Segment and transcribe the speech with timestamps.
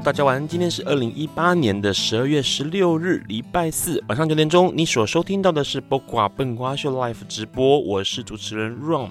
[0.00, 0.46] 大家晚安。
[0.46, 4.70] 今天是二零一八年的十二月十六日，礼拜四晚上九点钟。
[4.74, 9.08] 你所收听到的是八卦笨瓜秀 Live 直播，我是主持人 Ron。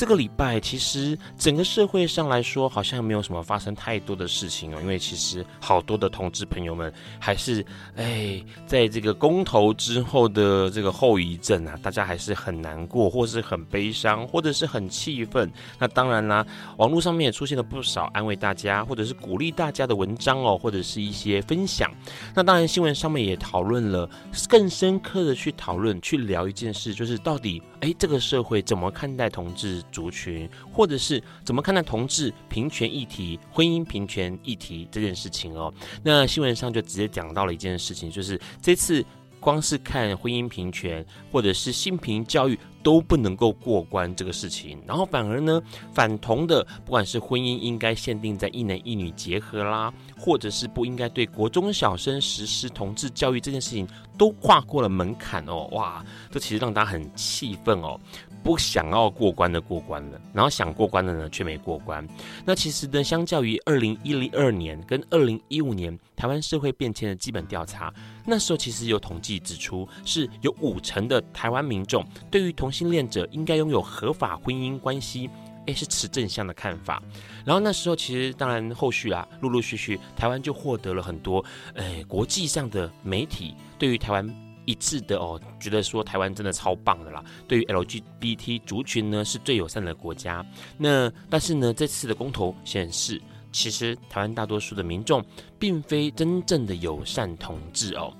[0.00, 4.78] 这个礼拜其实整个社会上来说，好像没有什么发生太多的事情哦。
[4.80, 7.62] 因为其实好多的同志朋友们还是
[7.96, 15.52] 哎，在这个公投之后的这个后遗症啊，大家还是很难过，或是很悲伤，或者是很气愤。
[15.78, 16.46] 那当然啦，
[16.78, 21.90] 网络上面也出现了不少安慰大家或者是鼓励大家的文章哦，或者是一些分享。
[22.34, 24.08] 那当然，新闻上面也讨论了
[24.48, 35.72] 更深刻的去讨论、去聊一件事，就是到底哎，这个社会怎么看待同志族群，或者是怎么看待同志平权议题、婚姻平权议题这件事情哦？
[36.02, 39.04] 那新闻上就直接讲到了一件事情，就是这次
[39.40, 45.60] 光是看婚姻平权或者是性平教育都不能够过关这个事情，然后反而呢，
[45.92, 53.86] 反同的不管是婚姻应该限定在一男一女结合啦，或者是不应该对国中小生实施同志教育这件事情，
[54.16, 55.68] 都跨过了门槛哦！
[55.72, 57.98] 哇，这其实让大家很气愤哦。
[58.42, 62.06] 不想要过关的过关了，然后想过关的呢却没过关。
[62.46, 67.92] 那其实呢，相较于二零一零二年跟二零一五年台湾社会变迁的基本调查，
[68.24, 75.28] 那时候其实有统计指出，是有五成的台湾民众对于同同性恋者应该拥有合法婚姻关系，
[75.66, 77.02] 诶，是持正向的看法。
[77.44, 81.44] 然后那时候其实当然后续啊，陆陆续续台湾就获得了很多，
[81.74, 84.46] 诶，国际上的媒体对于台湾。
[84.66, 87.24] 一致的哦，觉得说台湾真的超棒的啦。
[87.48, 90.46] 对于 LGBT 族群呢，是最友善的国家。
[90.76, 93.20] 那但是呢，这次的公投显示，
[93.50, 95.24] 其实台湾大多数的民众
[95.58, 98.14] 并非真正的友善同志哦。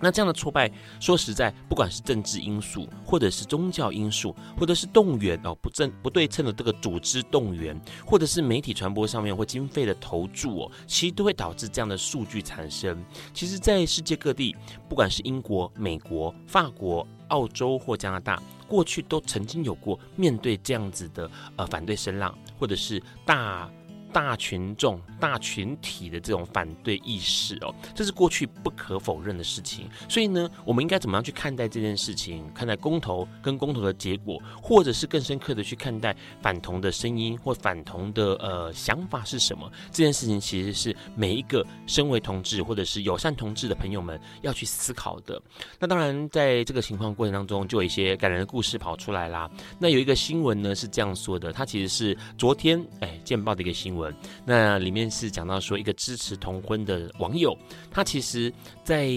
[0.00, 13.04] 那这样的挫败，说实在，不管是政治因素，或者是宗教因素，或者是动员哦不正不对称的这个组织动员，或者是媒体传播上面或经费的投注哦，其实都会导致这样的数据产生。
[13.34, 14.56] 其实，在世界各地，
[14.88, 23.70] 不管是英国、美国、法国、澳洲或加拿大，过去都曾经有过面对这样子的呃反对声浪，或者是大。
[24.12, 29.88] 大群众、大群体的这种反对意识哦，这是过去不可否认的事情。
[30.08, 32.44] 所以呢，我们应该怎么样去看待这件事情？
[32.54, 39.70] 看待公投跟公投的结果，或者是更深刻的去看待反同的声音或反同的呃想法是什么？
[39.90, 45.40] 这件事情其实是每一个身为同志或者是友善同志的朋友们要去思考的。
[45.78, 49.50] 那当然，在这个情况过程当中，就有一些感人的故事跑出来啦。
[49.78, 53.99] 那有一个新闻呢是这样说的，它其实是昨天哎见报的一个新闻。
[54.44, 57.56] 那里面是讲到说，一个支持同婚的网友，
[57.90, 58.52] 他其实
[58.84, 59.08] 在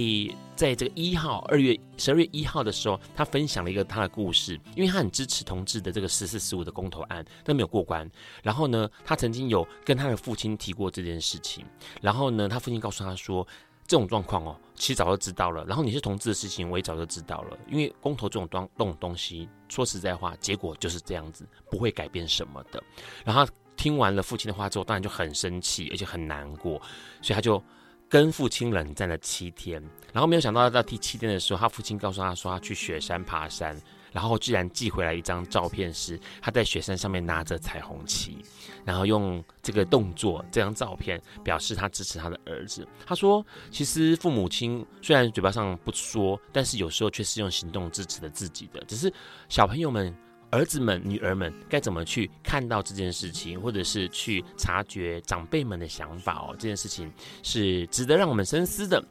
[0.55, 8.09] 在这个一号二月十二月一号的时候，他分享了一个他的故事，因为他很支持同志的这个十四十五的公投案，但没有过关。
[8.41, 11.65] 然后呢，他曾经有跟他的父亲提过这件事情，
[12.01, 13.45] 然后呢，他父亲告诉他说，
[13.87, 15.65] 这种状况哦，其实早就知道了。
[15.65, 22.81] 然后你是同志的事情，我也早就知道了，因为公投这种东这种东西，说实在话，结果就是这样子，不会改变什么的。
[23.25, 23.45] 然后。
[23.83, 26.81] 听完了父亲的话之后，当然就很生气，而且很难过，
[27.21, 27.61] 所以他就
[28.07, 29.83] 跟父亲冷战了七天。
[30.13, 33.77] 然后没有想到到第七天的时候，他父亲告诉他说他去雪山爬山，
[34.13, 38.37] 然后居然寄回来一张照片，是他在雪山上面拿着彩虹旗，
[38.85, 42.87] 然后用这个动作，这张照片表示他支持他的儿子。
[43.05, 48.81] 他说，其实父母亲虽然嘴巴上不说，但是有时候却是用行动支持了自己的。
[48.87, 49.13] 只是
[49.49, 50.15] 小朋友们。
[50.53, 56.55] 儿子们、女儿们该怎么去看到这件事情，或者是去察觉长辈们的想法哦？
[56.59, 57.11] 这件事情
[57.41, 59.03] 是值得让我们深思的。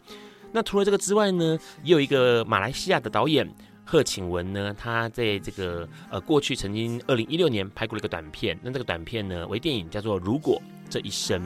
[0.53, 3.53] 那除了这个之外呢，也有一个马来西亚的导演
[3.85, 11.43] 贺请文呢，他在这个呃过去曾经二零一六年拍过了一个短片，那这个短片呢为电影，叫做《如果这一生》，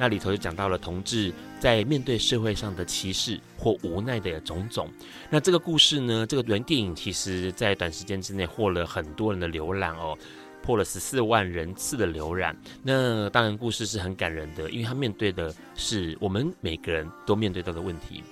[0.00, 1.30] 那里头就讲到了同志
[1.60, 4.88] 在面对社会上的歧视或无奈的种种。
[5.28, 10.16] 那这个故事呢，这个原电影其实在短时间之内获了很多人的浏览哦。
[10.62, 18.22] 破了十四万人次的浏览，那当然故事是很感人的，因为他面对的是我们每个人都面对到的问题。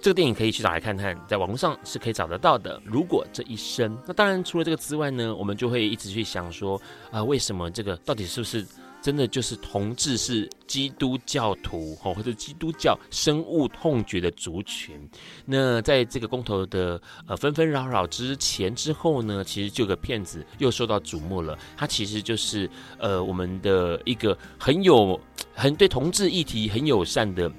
[0.00, 2.80] 这个电影可以去找来看看，在网络上是可以找得到的。
[2.84, 6.80] 如果这一生，那当然除了这个之外呢，我们就会一直去想说，
[7.10, 8.64] 啊、为什么这个到底是不是？
[9.02, 14.96] 真的就是同志是基督教徒哦，或者基督教深恶痛绝的族群。
[15.44, 21.58] 那在这个公投的呃纷纷扰扰之前之后呢，其实这个骗子又受到瞩目了。
[21.76, 25.20] 他其实就是呃我们的一个很有
[25.52, 27.50] 很对同志议题很友善的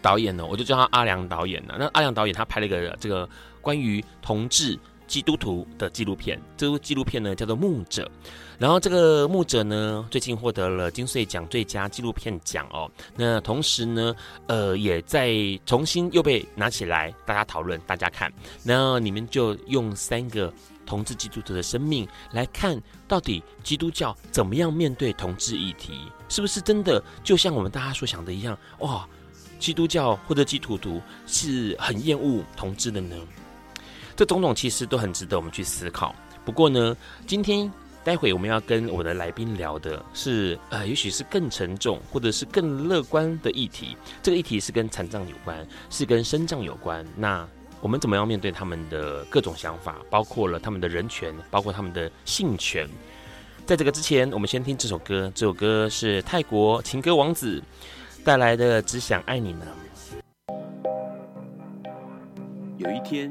[0.00, 1.74] 导演呢，我就叫他阿良导演了。
[1.76, 3.28] 那阿良导演他拍了一个这个
[3.60, 4.78] 关于同志
[5.08, 8.04] 基督徒的纪录片，这部纪录片呢叫做《牧者》。
[8.58, 12.90] 然后这个《牧者》呢，最近获得了金穗奖最佳纪录片奖哦。
[13.16, 14.14] 那同时呢，
[14.46, 15.32] 呃，也在
[15.64, 18.32] 重新又被拿起来，大家讨论，大家看。
[18.62, 20.52] 那你们就用三个
[20.84, 25.94] 同志基督徒的生命来看，到底基督教怎么样面对同志议题？
[26.28, 28.58] 是不是真的就像我们大家所想的一样？
[28.80, 29.08] 哇，
[29.58, 33.16] 基督教或者基督徒是很厌恶同志的呢？
[34.18, 36.14] 这种种其实都很值得我们去思考。
[36.44, 37.70] 不过呢，今天。
[38.04, 43.98] 待会我们要跟我的来宾聊的是，呃，也许是更沉重或者是更乐观的议题。
[44.22, 47.04] 这个议题是跟残障有关，是跟身障有关。
[47.14, 47.46] 那
[47.82, 52.88] 我们怎么样面对他们的各种想法，包括了他们的人权，包括他们的性权？
[53.66, 55.30] 在这个之前，我们先听这首歌。
[55.34, 57.62] 这首歌是泰国情歌王子
[58.24, 59.66] 带来的《只想爱你呢》。
[62.78, 63.30] 有一天，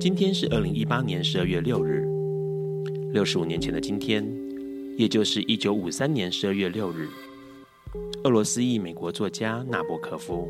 [0.00, 2.08] 今天是二零一八年十二月六日，
[3.12, 4.26] 六十五年前的今天，
[4.96, 7.06] 也就是一九五三年十二月六日，
[8.24, 10.48] 俄罗斯裔美国作家纳博科夫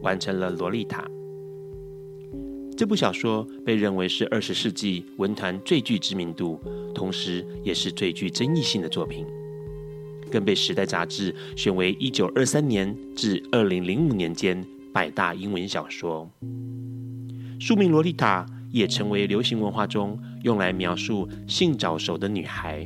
[0.00, 1.02] 完成了《洛丽塔》。
[2.76, 6.60] 这部小说被认为是二十世纪文坛最具知名度，
[6.94, 9.26] 同时也是最具争议性的作品，
[10.30, 16.30] 更被《时代》杂志选为一九二三年至二零零五年间百大英文小说。
[17.58, 18.46] 书名《洛丽塔》。
[18.74, 22.84] 也成为流行文化中用来描述性早熟的女孩。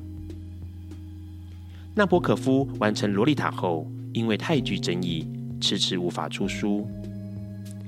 [1.95, 5.27] 纳博科夫完成《洛丽塔》后，因为太具争议，
[5.59, 6.87] 迟迟无法出书。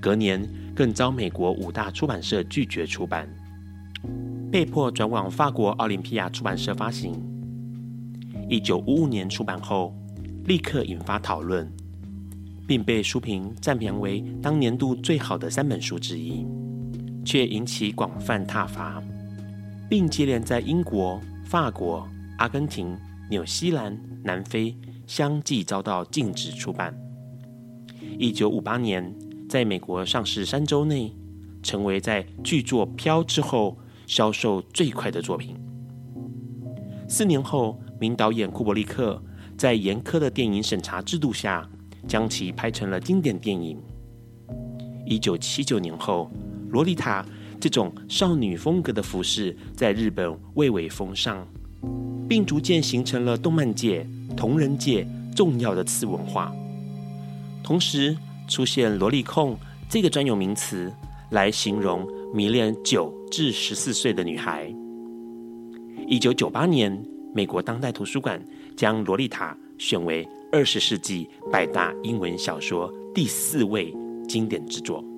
[0.01, 0.43] 隔年
[0.75, 3.29] 更遭美国五大出版社拒绝出版，
[4.51, 7.13] 被迫转往法国奥林匹亚出版社发行。
[8.49, 9.95] 一九五五年出版后，
[10.47, 11.71] 立刻引发讨论，
[12.67, 16.47] 并被书评赞评为当年度最好的三本书之一。
[17.25, 19.03] 却引起广泛挞伐，
[19.89, 22.09] 并接连在英国、法国、
[22.39, 22.97] 阿根廷、
[23.29, 26.95] 纽西兰、南非相继遭到禁止出版。
[28.19, 29.15] 一九五八年，
[29.49, 31.15] 在美国上市三周内，
[31.63, 35.57] 成为在剧作《飘》之后销售最快的作品。
[37.09, 39.23] 四年后，名导演库伯利克
[39.57, 41.69] 在严苛的电影审查制度下，
[42.07, 43.79] 将其拍成了经典电影。
[45.05, 46.31] 一九七九年后，
[46.71, 47.25] 洛丽塔
[47.61, 51.47] 这种少女风格的服饰在日本蔚为风尚，
[52.29, 56.53] 并逐渐形成了动漫界、同人界重要的次文化。
[57.63, 58.17] 同时，
[58.49, 59.59] 出现“萝莉控”
[59.91, 60.93] 这个专有名词
[61.31, 64.73] 来形容迷恋九至十四岁的女孩。
[66.07, 68.43] 一九九八年，美国当代图书馆
[68.77, 73.95] 将《洛丽塔》选为二十世纪百大英文小说第四位
[74.29, 75.03] 经典之作。《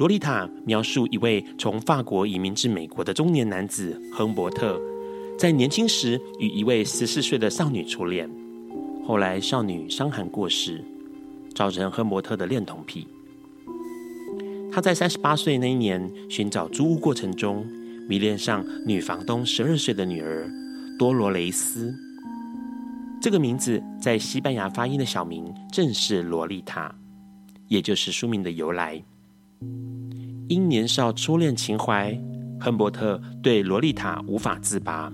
[0.00, 4.80] 萝莉塔》描述一位从法国移民至美国的中年男子亨伯特，
[5.38, 8.26] 在年轻时与一位十四岁的少女初恋，
[9.06, 10.82] 后来少女伤寒过世，
[11.54, 13.06] 造成亨伯特的恋童癖。
[14.72, 17.66] 他在三十八岁那一年寻找租屋过程中，
[18.08, 20.50] 迷恋上女房东十二岁的女儿
[20.98, 21.94] 多罗雷斯。
[23.20, 26.90] 这个名字在西班牙发音的小名正是萝莉塔，
[27.68, 29.04] 也就是书名的由来。
[30.50, 32.12] 因年少初恋情怀，
[32.60, 35.12] 亨伯特对萝莉塔无法自拔。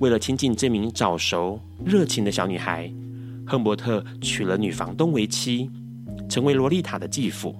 [0.00, 2.92] 为了亲近这名早熟热情的小女孩，
[3.46, 5.70] 亨伯特娶了女房东为妻，
[6.28, 7.54] 成为萝莉塔的继父。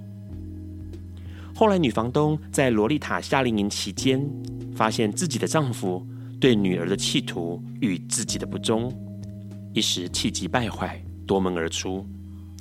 [1.54, 4.20] 后来，女房东在萝莉塔夏令营期间，
[4.74, 6.04] 发现自己的丈夫
[6.40, 8.92] 对女儿的企图与自己的不忠。
[9.72, 12.04] 一时气急败坏，夺门而出，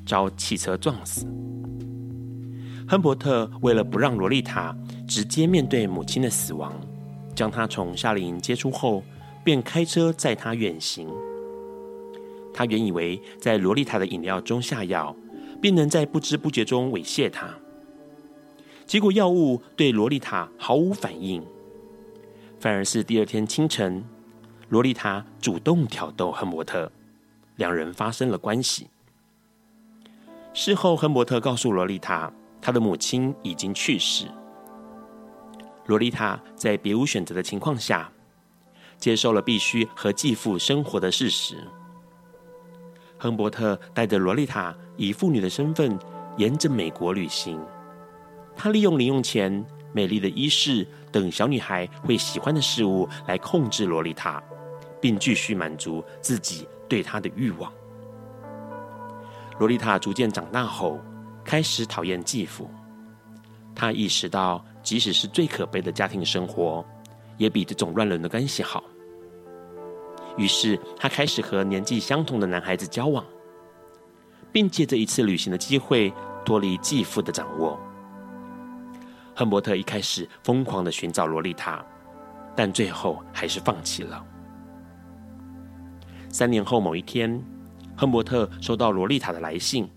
[0.06, 1.26] 遭汽车撞死。
[2.90, 4.76] 亨伯特为了不让萝莉塔
[5.08, 6.74] 直接面对母亲的死亡，
[7.36, 9.04] 将她从夏令营接出后，
[9.44, 11.08] 便开车载她远行。
[12.52, 15.16] 他原以为在萝莉塔的饮料中下药，
[15.62, 17.48] 便能在不知不觉中猥亵她。
[18.88, 21.46] 结果药物对萝莉塔毫无反应，
[22.60, 24.04] 反而是第二天清晨，
[24.70, 26.92] 萝莉塔主动挑逗亨伯特。
[27.58, 28.88] 两人发生了关系。
[30.56, 34.26] 事后，亨伯特告诉萝莉塔，他的母亲已经去世。
[35.86, 38.12] 罗莉塔在别无选择的情况下，
[38.98, 41.56] 接受了必须和继父生活的事实。
[43.18, 45.98] 亨伯特带着罗莉塔以妇女的身份，
[46.38, 47.60] 沿着美国旅行。
[48.56, 54.44] 他利用零用钱、美丽的衣饰等小女孩会喜欢的事物来控制罗莉塔，
[55.02, 56.68] 并继续满足自己。
[56.90, 57.72] 对她的欲望，
[59.60, 61.00] 罗莉塔逐渐长大后，
[61.50, 62.70] 开始讨厌继父。
[63.74, 66.86] 他意识到，即使是最可悲的家庭生活，
[67.38, 68.84] 也比这种乱伦的关系好。
[70.38, 73.26] 于是，他开始和年纪相同的男孩子交往，
[74.52, 76.14] 并借着一次旅行的机会
[76.46, 77.80] 脱离继父的掌握。
[79.36, 81.84] 亨伯特一开始疯狂地寻找萝莉塔，
[82.56, 84.24] 但最后还是放弃了。
[86.30, 87.44] 三年后某一天，
[87.98, 89.90] 亨伯特收到萝莉塔的来信，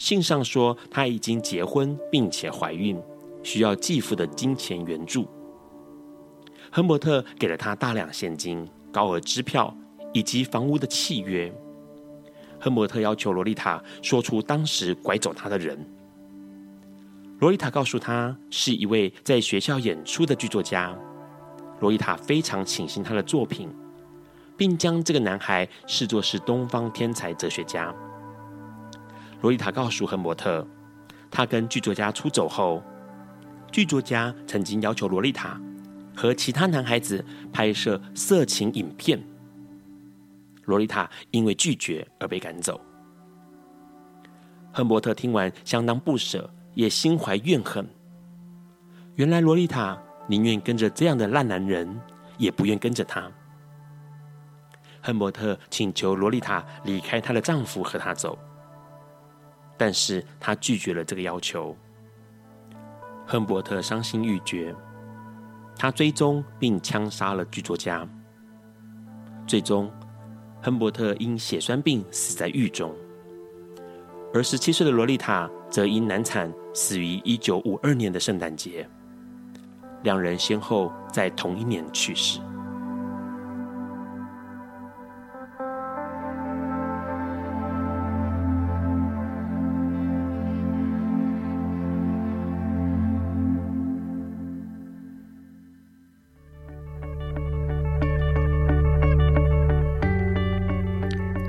[0.00, 2.98] 信上说她已经结婚并且怀孕，
[3.42, 5.28] 需要继父的金钱援助。
[6.72, 9.76] 亨伯特给了她大量现金、高额支票
[10.14, 11.52] 以及房屋的契约。
[12.58, 15.78] 亨伯特要求萝莉塔说出当时拐走她的人。
[17.38, 20.96] 萝莉塔告诉他是一位在学校演出的剧作家。
[21.80, 23.68] 萝莉塔非常倾心他的作品。
[24.56, 27.94] 并将这个男孩视作是东方天才哲学家。
[29.40, 30.66] 罗莉塔告诉亨伯特，
[31.30, 32.82] 他跟剧作家出走后，
[33.72, 35.60] 剧作家曾经要求罗莉塔
[36.14, 39.18] 和其他男孩子拍摄色情影片。
[40.64, 42.80] 罗莉塔因为拒绝而被赶走。
[44.72, 47.84] 亨伯特听完相当不舍，也心怀怨恨。
[49.16, 52.00] 原来罗莉塔宁愿跟着这样的烂男人，
[52.36, 53.28] 也不愿跟着他。
[55.02, 58.38] 亨伯特请求罗莉塔离开她的丈夫和她走，
[59.80, 61.74] 但是他拒绝了这个要求。
[63.26, 64.74] 亨伯特伤心欲绝，
[65.74, 68.06] 他追踪并枪杀了剧作家。
[69.46, 69.90] 最终，
[70.60, 72.94] 亨伯特因血栓病死在狱中，
[74.34, 78.86] 而十七岁的洛丽塔则因难产死于一九五二年的圣诞节。
[80.02, 82.38] 两人先后在同一年去世。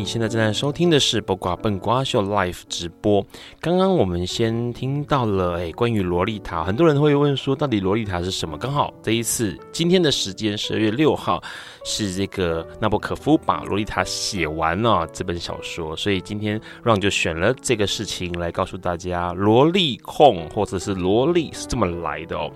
[0.00, 3.22] 你现在正在收听的是《八卦笨瓜秀》Live 直播。
[3.60, 8.56] 刚刚我们先听到了诶，关于萝莉塔，很多人会问说，到底萝莉塔是什么？
[8.56, 11.42] 刚好这一次今天的时间，十二月六号
[11.84, 22.50] 是这个纳博科夫把萝莉塔写完了这本小说，所以今天 Ron 就选了这个事情来告诉大家，萝莉控或者是萝莉是这么来的哦。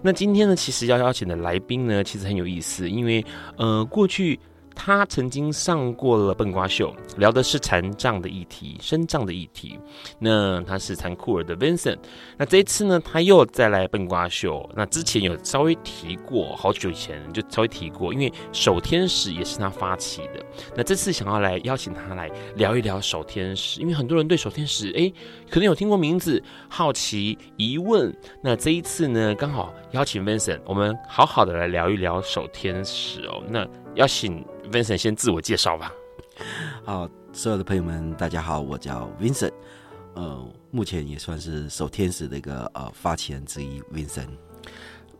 [0.00, 3.22] 那今天呢，其实要邀请的来宾呢，其实很有意思，因为
[3.58, 4.40] 呃过去。
[4.76, 9.80] 他曾经上过了笨瓜秀，聊的是残障的议题、身障的议题。
[10.18, 11.96] 那他是残酷儿的 Vincent。
[12.36, 14.68] 那这一次呢，他又再来笨瓜秀。
[14.76, 20.44] 那之前有稍微提过，好久以前就稍微提过，因为守天使也是他发起的。
[20.76, 25.10] 那这次想要来邀请他来聊一聊守天使，因为很多人对守天使哎，
[25.50, 28.14] 可能有听过名字，好奇疑问。
[28.42, 33.42] 那这一次呢，刚好邀请 Vincent，我们好好的来聊一聊守天使哦。
[33.48, 35.90] 那邀请 Vincent 先自我介绍吧。
[36.84, 39.52] 好，所有的朋友们，大家好，我叫 Vincent，
[40.12, 44.28] 呃，目前也算是守天使的一个呃发起人之一，Vincent。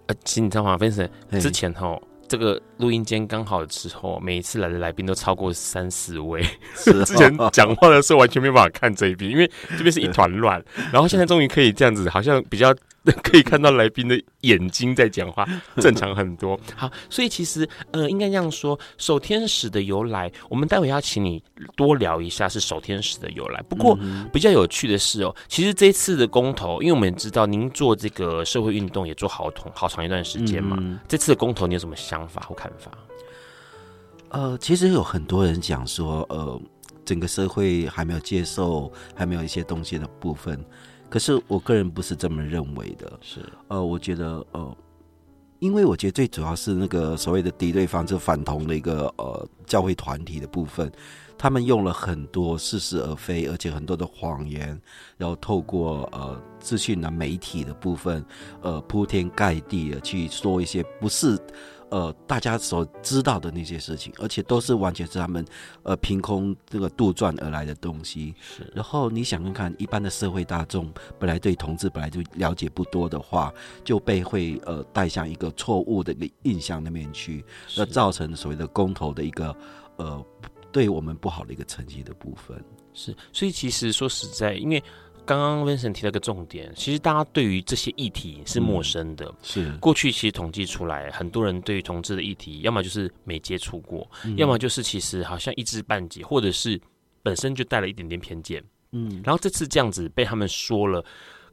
[0.09, 1.09] 呃，请你知道吗，Vincent
[1.41, 1.99] 之前哈。
[2.29, 6.45] 这个录音间刚好的时候，每一次来的来宾都超过三四位。
[6.75, 10.63] 是 之前讲话的时候完全没办法看这一边，因为这边是一团乱。
[10.93, 12.75] 然后现在终于可以这样子，好像比较。
[13.23, 15.47] 可以看到来宾的眼睛在讲话，
[15.77, 16.59] 正常很多。
[16.75, 21.43] 好，所以其实呃，应该这样说，守天使的由来，我们待会要请你
[21.77, 23.63] 多聊一下是守天使的由来。
[23.69, 23.99] 不过
[24.33, 32.91] 比较有趣的是哦，其实这次的公投，因为我们知道您做这个社会运动也做好同好长一段时间嘛，这次的公投你有什么想法或看法？
[34.31, 36.61] 呃，其实有很多人讲说，呃，
[37.05, 40.59] 整个社会还没有接受，还没有一些东西的部分。
[41.09, 44.77] 可是我个人不是这么认为的，是呃，我觉得呃，
[45.61, 50.91] 因为我觉得最主要是那个所谓的敌对方，就反同的一个呃教会团体的部分，
[51.39, 54.81] 他们用了很多似是而非，而且很多的谎言，
[55.17, 58.25] 然后透过呃资讯的媒体的部分，
[58.63, 61.39] 呃铺天盖地的去说一些不是。
[61.91, 65.45] 呃，大家所知道的那些事情，而且都是完全是他们
[65.85, 68.35] 呃凭空这个杜撰而来的东西。
[68.41, 73.53] 是，然后你想看看，一般的社会大众本来对同志本来就了解不多的话，
[73.85, 77.45] 就被会呃带向一个错误的一个印象那边去，
[77.77, 79.57] 那造成所谓的公投的一个
[79.97, 80.25] 呃
[80.73, 82.63] 对我们不好的一个成绩的部分。
[82.93, 84.83] 是，所以其实说实在，因为。
[85.27, 89.27] 刚刚 Vincent 提了个重点，其实大家对于这些议题是陌生的。
[89.27, 96.81] 嗯、是过去其实统计出来，很多人对于同志的议题，要么就是没接触过，嗯、要么就是其实好像一知半解，或者是
[97.23, 98.63] 本身就带了一点点偏见。
[98.93, 101.05] 嗯，然后这次这样子被他们说了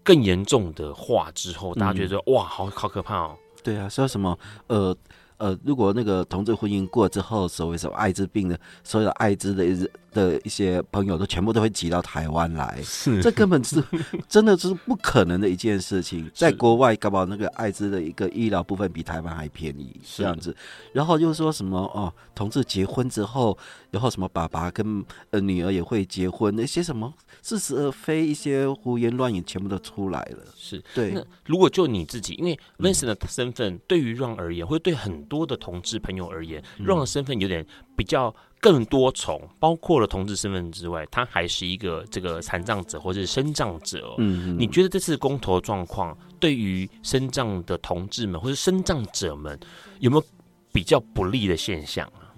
[0.03, 3.37] 更严重的话之后，大家觉得、嗯、哇，好好可怕哦。
[3.63, 4.37] 对啊，说什么
[4.67, 4.95] 呃。
[5.37, 9.65] 呃，如果那个同志婚姻过之后，所谓什么艾滋病的，所有的艾滋的
[10.13, 13.83] 的一些朋友都全部都会挤到台湾来，是这根本是
[14.29, 16.29] 真的是不可能的一件事情。
[16.33, 20.55] 在国外，搞不好那个艾滋的一个医疗部分比台湾还便宜，这样子。
[20.93, 23.57] 然后又说什么哦，同志结婚之后，
[23.91, 30.37] 然后什么爸爸跟呃女儿也会结婚，那些什么似是而非，一些胡言乱语全部都出来了。
[30.55, 31.11] 是对。
[31.11, 44.15] 那如果就你自己，因为 Vincent 的身份对于 Ron 而言，会对很多的同志朋友而言，Ron 的身份有点比较更多重，包括了同志身份之外，他还是一个这个残障者或者是身障者。
[44.19, 49.59] 嗯，你觉得这次公投状况对于身障的同志们或者身障者们
[49.99, 50.23] 有没有
[50.71, 52.31] 比较不利的现象啊？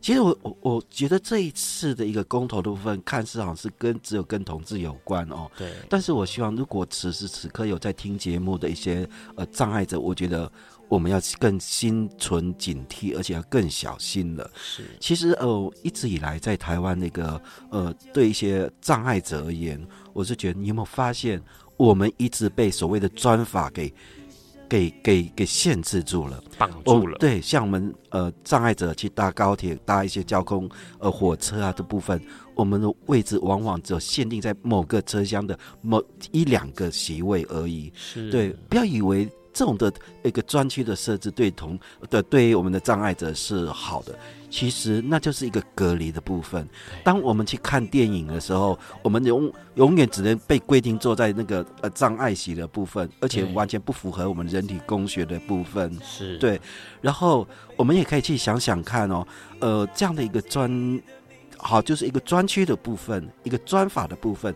[0.00, 5.50] 其实我我我觉得这一次的一个公投的部分，看似好像是跟只有跟同志有关哦。
[5.58, 5.70] 对。
[5.86, 10.50] 但是我希望，如果此时此刻有在听节目的一些呃障碍者，我觉得。
[10.88, 14.50] 我们要更心存警惕，而且要更小心了。
[14.54, 19.78] 是，其实呃，一直以来在台湾那个呃，对一些障碍者而言，
[20.14, 21.42] 我是觉得你有没有发现，
[21.76, 23.92] 我们一直被所谓的专法给
[24.68, 27.18] 给给给限制住了，绑住了。
[27.18, 32.18] 对，像我们呃障碍者去搭高铁、搭一些交通呃火车啊的部分，
[32.54, 37.92] 我们的位置往往只有限定在某个车厢的某一两个席位而已。
[37.94, 39.28] 是，对，不要以为。
[39.58, 39.92] 这种的
[40.22, 41.76] 一个专区的设置，对同
[42.08, 44.16] 的对于我们的障碍者是好的，
[44.48, 46.64] 其实那就是一个隔离的部分。
[47.02, 55.92] 当我们去看电影的时候，我们永永远只能被规定坐在那个呃障碍席的部分，而且完全不符合我们人体工学的部分。
[56.04, 56.60] 是对，
[57.00, 57.44] 然后
[57.74, 59.26] 我们也可以去想想看哦，
[59.58, 61.02] 呃，这样的一个专
[61.56, 64.54] 好，就是一个专区的部分，一个专法的部分。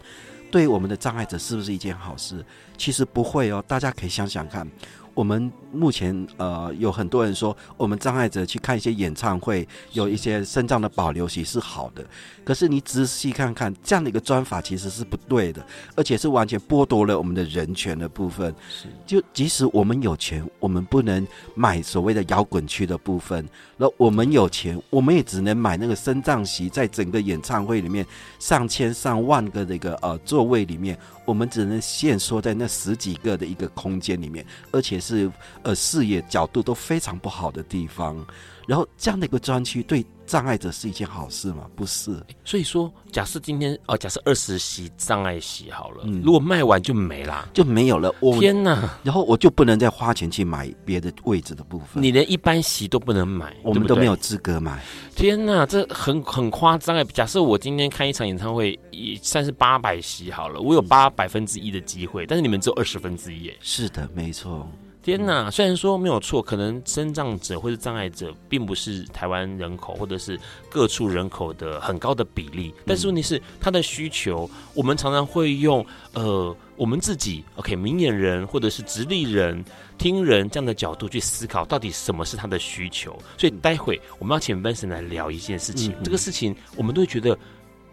[0.53, 2.45] 对我们的障碍者是不是一件好事？
[2.77, 4.69] 其实不会哦，大家可以想想看。
[5.15, 12.05] 我们目前呃有很多人说，我们障碍者去看一些演唱会，有一些身障的保留席是好的。
[12.45, 18.55] 可是你仔细看看，这样的一个专法其实是不对的，而且是完全剥夺了我们的人权的部分。
[18.69, 23.47] 是，就即使我们有钱，我们不能买所谓的摇滚区的部分。
[23.77, 28.07] 那我们有钱，我们也只能买那个身障席，在整个演唱会里面
[28.39, 30.99] 上千上万个的一个呃座位里面。
[31.25, 35.31] 我们只能限缩在那十几个的一个空间里面，而且是
[35.63, 38.25] 呃视野角度都非常不好的地方。
[38.67, 41.69] 然后这样的一个专区对障碍者是一件好事吗？
[41.77, 42.11] 不是。
[42.43, 48.11] 所以说，假设今天哦，假设二十席障碍席好了，嗯，如果卖完就没啦，就没有了。
[48.19, 48.89] 我天哪！
[49.05, 52.03] 然后我就不能再花钱去买别的位置的部分。
[52.03, 54.83] 你连一般席都不能买，我们都没有资格买。
[55.15, 57.05] 天哪，这很很夸张哎！
[57.05, 63.53] 假设我今天看一场演唱会，也算是八百席好了，我有八百分之一的机会，但是你们只有二十分之一。
[63.61, 64.67] 是的，没错。
[65.03, 70.39] 天呐，虽然说没有错，可能身障者或是障碍者并不是台湾人口或者是
[70.71, 79.65] 各处人口的很高的比例，但是问题是他的需求，我们常常会用呃我们自己 OK 明眼人或者是直立人
[79.99, 83.19] 听人这样的角度去思考，到底什么是他的需求。
[83.37, 87.37] 所以待会我们要请 Vincent 来聊一件事情，嗯嗯，这个事情我们都会觉得。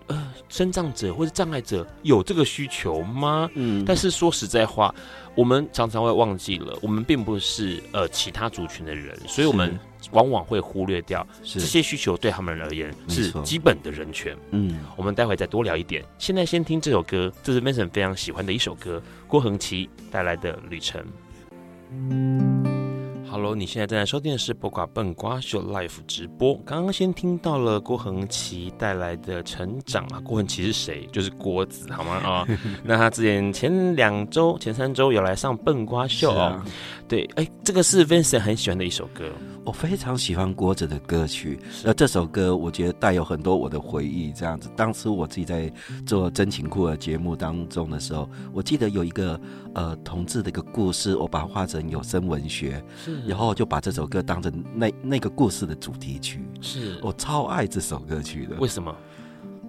[0.10, 3.50] 呃，身障者或者障碍者有这个需求吗？
[3.54, 4.93] 嗯，但是说实在话，
[5.36, 9.80] 我们常常会忘记了，我们并不是呃其他族群的人，所以我们
[10.12, 14.36] 往往会忽略掉这些需求对他们而言是基本的人权。
[14.52, 16.04] 嗯，我们待会再多聊一点。
[16.17, 21.04] 现在先听这首歌，这是 Mason 非常喜欢的一首歌，郭恒奇带来的《旅程》。
[23.31, 26.55] Hello，你现在正在收听的是播瓜笨瓜秀 Live 直播。
[26.65, 31.07] 刚刚先听到了郭恒奇带来的成长啊，郭恒奇是谁？
[31.11, 32.13] 就是郭子，好吗？
[32.15, 32.47] 啊、哦，
[32.83, 36.41] 那他之前前两周、前三周有来上笨瓜秀哦。
[36.41, 36.65] 啊、
[37.10, 39.32] 对，哎，这个是 Vincent 很喜欢的一首歌。
[39.65, 44.32] 我非常喜欢郭子的歌曲，那这首歌我觉得带有很多我的回忆。
[44.32, 45.72] 这样子，当时我自己在
[46.06, 49.39] 做真情库的节目当中的时候，我记得有一个
[49.74, 56.48] 呃同志的一个故事，我把它画成有声文学，是，然后就把这首歌当成那那个故事的主题曲。
[56.62, 58.95] 是我超爱这首歌曲的，为什么？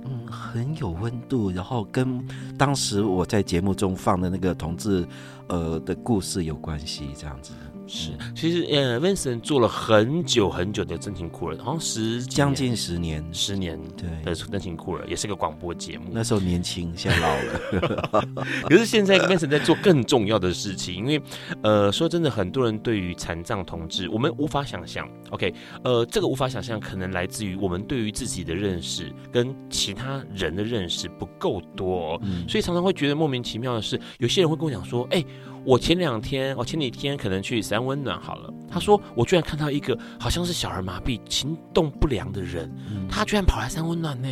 [0.04, 5.06] 嗯，很有温度，然后跟当时我在节目中放的那个同志
[5.48, 7.52] 呃的故事有关系，这样子。
[7.92, 16.04] 是，其实呃，Vincent 做了很久很久的真情酷儿，好像十将近十年，十年对的真情酷儿，也是个广播节目。
[16.12, 18.28] 那时候年轻，现在老了。
[18.70, 21.20] 可是现在 Vincent 在做更重要的事情，因为
[21.64, 25.08] 呃，说真的，很多人对于残障同志，我们无法想象。
[25.30, 35.24] OK，呃，这个无法想象，可能来自于我们对于自己的认识跟其他人的认识不够多，嗯，所以常常会觉得莫名其妙的是，有些人会跟我讲说，哎。
[35.64, 38.52] 我前两天，我前几天可能去三温暖好了。
[38.70, 44.28] 他说，我居然看到一个好像是小儿麻痹、行动不良的人，嗯、他居然跑来三温暖呢，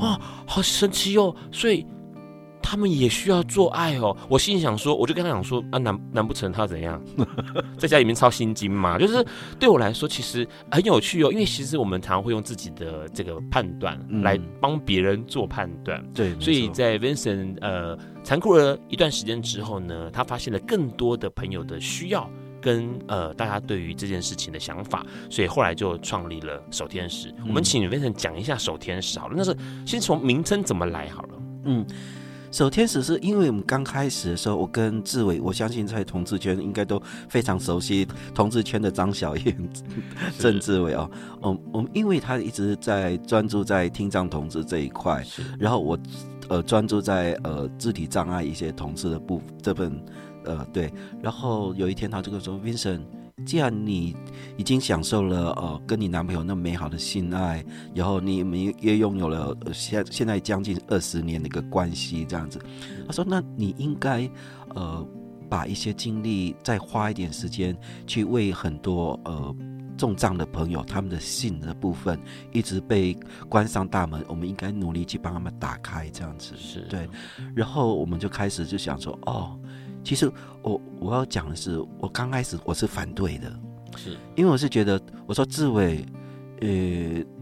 [0.00, 1.34] 哇、嗯，好神奇哦！
[1.52, 1.86] 所以。
[2.60, 7.02] 他们也需要做爱哦，我心里想说，我就跟他讲说啊，难难不成他怎样，
[7.78, 8.98] 在家里面抄心经嘛？
[8.98, 9.24] 就是
[9.58, 15.98] 对我来说，其实很有趣哦，因为其实我们常常会用自己的这个判断来帮别人做判断。
[15.98, 17.96] 嗯、对，所以在 Vincent 呃
[18.28, 27.30] 残酷了一段时间之后呢，他发现了更多的朋友的需要跟呃大家对于这件事情的想法，所以后来就创立了守天使。
[27.38, 31.86] 嗯、我们请 Vincent 讲一下守天使好了，那是先从名称怎么来好了，嗯。
[32.50, 39.70] 手天使是因为我们刚开始的时候，我跟志伟，我相信在同志圈应该都非常熟悉同志圈的张小燕、
[40.38, 41.10] 郑志伟哦。
[41.42, 45.24] 我，我们因为他一直在专注在听障同志这一块，
[45.58, 45.98] 然后我
[46.48, 49.92] 呃专注在呃肢体障碍一些同志的部这份
[50.44, 53.02] 呃对，然后有一天他就跟我说，Vincent。
[53.46, 54.16] 既然你
[54.56, 62.60] 已经享受了呃跟你男朋友那么美好的性爱，然后你们也拥有了现现在将近二十年的一个关系这样子，
[63.06, 64.28] 他说，那你应该
[64.74, 65.06] 呃
[65.48, 69.54] 把一些精力再花一点时间去为很多呃
[69.96, 72.20] 重障的朋友他们的性的部分
[72.52, 73.16] 一直被
[73.48, 77.08] 关上大门，我们应该努力去帮他们打开这样子，是对，
[77.54, 79.58] 然后我们就开始就想说哦。
[80.04, 80.30] 其实
[80.62, 83.52] 我我要讲的是，我刚开始我是反对的，
[83.96, 86.04] 是因为我是觉得，我说志伟，
[86.60, 86.68] 呃，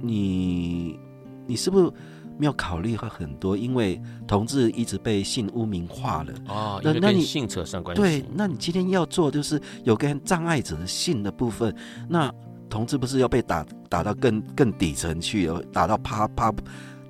[0.00, 0.98] 你
[1.46, 1.90] 你是不是
[2.38, 3.56] 没有考虑过很多？
[3.56, 8.02] 因为同志一直被性污名化了哦，那那你性扯上关系？
[8.02, 11.74] 对，那你今天要做就是有跟障碍者的性的部分，
[12.08, 12.32] 那
[12.68, 16.52] 同志不是要被打打到更更底层去，打到趴趴，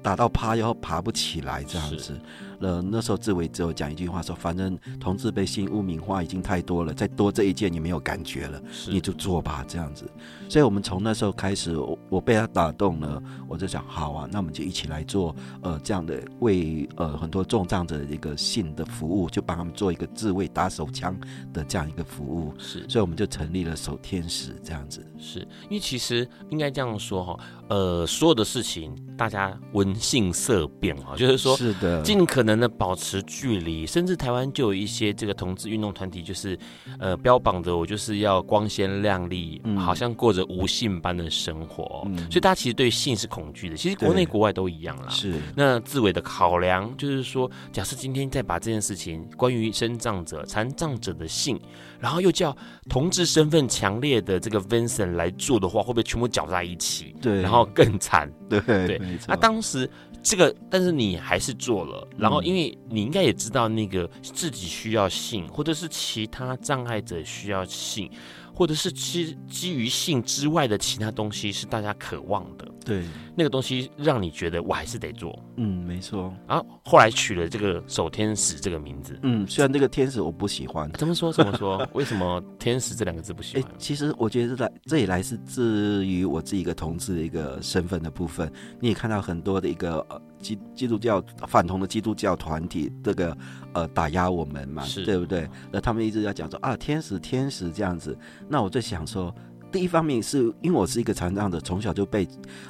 [0.07, 2.17] 打到趴，然后爬不起来这样子。
[2.61, 10.09] 呃，那时候志伟只有讲一句话说，反正同志被性污名化已经太多了，再多这一件你没有感觉了，你就做吧，这样子。
[10.49, 21.15] 所以，我们从那时候开始，我，我被他打动了，我就想，好啊，那我们就一起来做，呃，这样的为呃很多重障者的一个性的服务，就帮他们做一个自卫打手枪
[21.53, 22.55] 的这样一个服务。
[22.59, 25.05] 是，所以我们就成立了守天使这样子。
[25.19, 27.39] 是因为其实应该这样说哈，
[27.69, 32.57] 呃，所有的事情大家闻讯色变啊，就是说，是的，尽可能。
[32.57, 36.59] 的保持距离，甚至台湾就有一些这个同志运动团体，就是
[36.99, 43.77] 呃标榜着我就是要光鲜亮丽，嗯、好像过着无性般的生活，嗯、所以大家其实对性是恐惧的。
[43.77, 45.11] 其实国内国外都一样啦。
[45.11, 51.61] 是那自伟的考量就是说，假设今天再把这件事情关于身障者、残障者的性，
[52.01, 52.57] 然后又叫
[52.89, 57.15] 同志身份强烈的这个 Vincent 来做的话，会不会全部搅在一起？
[57.21, 58.33] 对，然后更惨。
[58.49, 58.99] 对对。
[59.29, 59.76] 那当时。
[60.23, 68.11] 这个，但是你还是做了，然后因为你应该也知道，那个自己需要性，或者是其他障碍者需要性，
[68.55, 72.67] 或者是基基于性之外的其他东西是大家渴望的。
[72.87, 73.03] 对，
[73.35, 75.37] 那个东西让你觉得我还是得做。
[75.57, 76.33] 嗯，没错。
[76.47, 79.19] 然后后来取了这个守天使这个名字。
[79.25, 80.89] 嗯，虽然这个天使我不喜欢。
[80.93, 81.33] 怎么说？
[81.33, 81.87] 怎么说？
[81.95, 83.63] 为什么天使这两个字不喜欢？
[83.69, 88.49] 欸，其实我觉得这来这也来是至于我自己一个同志的一个身份的部分。
[88.79, 90.23] 你也看到很多的一个呃。
[90.39, 93.37] 基基督教反同的基督教团体，这个
[93.73, 95.49] 呃打压我们嘛，是对不对？
[95.73, 98.17] 那他们一直在讲说啊，天使天使这样子。
[98.47, 99.35] 那我就想说，
[99.71, 102.27] 第一方面是因为我是一个残障者，从小就被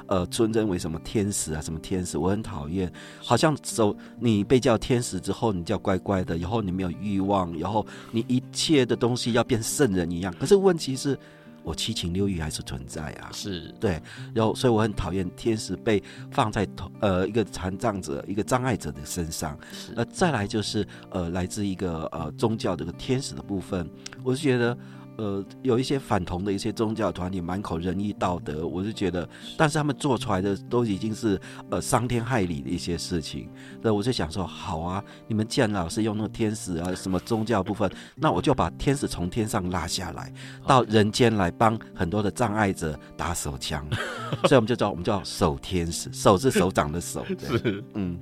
[0.07, 2.91] 呃尊称为什么天使啊，什么天使，我很讨厌。
[3.21, 10.33] 好像走你被叫天使之后，你叫乖乖的，以后你没有欲望，然后你一切的东西要变圣人一样。
[10.39, 11.17] 可是问题是。
[11.63, 14.01] 我七情六欲还是存在啊，是对，
[14.33, 16.65] 然后所以我很讨厌天使被放在
[17.01, 19.57] 呃一个残障者、一个障碍者的身上。
[19.59, 23.85] 那是、呃、再来就是呃来自一个呃宗教这个天使的部分，
[24.23, 24.77] 我是觉得。
[25.17, 29.27] 呃，有一些反同的一些宗教团体，满口仁义道德，我是觉得，
[29.57, 31.39] 但是他们做出来的都已经是
[31.71, 33.49] 呃伤天害理的一些事情。
[33.81, 40.31] 那我就想说，好啊，你们既然老是用那个天使啊，什么宗教部分，那我就把天使从天上拉下来，
[40.67, 43.83] 到人间来帮很多的障碍者打手枪。
[44.45, 47.25] 所以我们就叫我们叫守天使，守是手掌的手。
[47.39, 48.19] 是，嗯，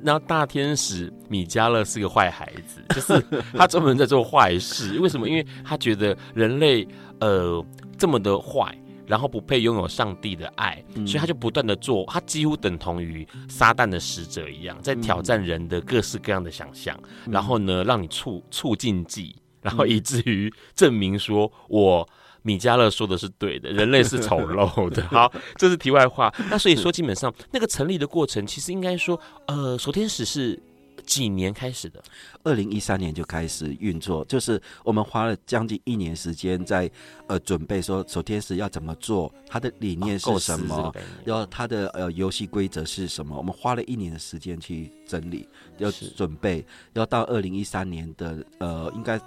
[0.00, 3.20] 那大天使米迦勒是个坏孩子，就是
[3.52, 5.00] 他专门在做坏事。
[5.00, 5.28] 为什么？
[5.28, 6.16] 因为他觉得。
[6.36, 6.86] 人类
[7.18, 7.64] 呃
[7.96, 16.94] 这么的坏，然后不配拥有上帝的爱，嗯、所以他就不断的做，他几乎等同于撒旦的使者一样，在挑战人的各式各样的想象，
[17.24, 22.06] 嗯、然后呢，让你触触禁忌，然后以至于证明说我
[22.42, 25.02] 米迦勒说的是对的， 人类是丑陋的。
[25.08, 26.30] 好，这是题外话。
[26.50, 30.62] 那所以说，基本上那个成立的过程，其实应该说，呃，守天使是。
[31.06, 32.02] 几年开始的？
[32.42, 36.90] 二零一三年就开始运作，就是我们花了将近一年时间在
[37.28, 40.92] 呃准备，说守天使要怎么做，它的理念是什么，
[41.24, 49.20] 然后它的呃游戏规则是什么，我们花了一年的时间去整理，要准备，然后到二零一三年的呃应该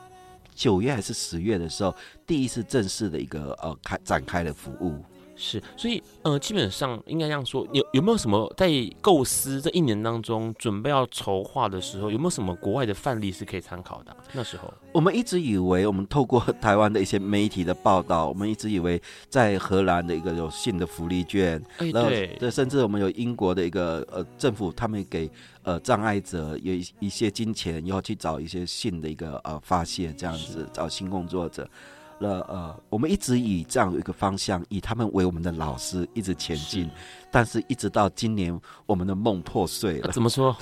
[0.53, 1.95] 九月还是十月的时候，
[2.27, 5.01] 第一次正式的一个呃开展开了服务。
[5.41, 14.13] 是，所以呃，基本上应该这样说，有有没有什么在构思这一年当中准备要筹划的时候，有没有什么国外的范例是可以参考的？
[14.33, 25.31] 那时候我们一直以为，我们透过台湾的一些媒体的报道，我们一直以为在荷兰的一个有性的福利券，哎，对，对，甚至我们有英国的一个呃政府，他们给
[25.63, 31.65] 呃障碍者有一一些金钱，然后去找一些性的一个呃发泄，这样子找性工作者。
[32.19, 36.83] 了呃，我们一直以这样一个方向，以他们为我们的老师，一直前进。
[36.85, 36.89] 是
[37.31, 40.11] 但是，一直到今年，我们的梦破碎了。
[40.11, 40.55] 怎么说？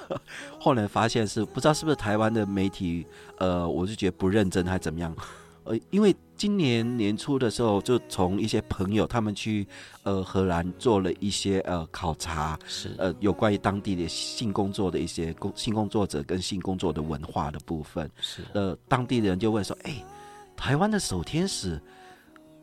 [0.60, 3.06] 后来发现是不知道是不是台湾的媒体，
[3.38, 5.16] 呃，我是觉得不认真还怎么样？
[5.64, 9.66] 呃，因为今年年初的时候，就从一些朋友他们去
[10.02, 18.10] 呃荷兰做了一些呃考察，是呃有关于当地的性工作的一些工性工作者跟性工作的文化的部分。
[18.20, 20.04] 是呃，当地的人就问说，哎。
[20.60, 21.80] 台湾的守天使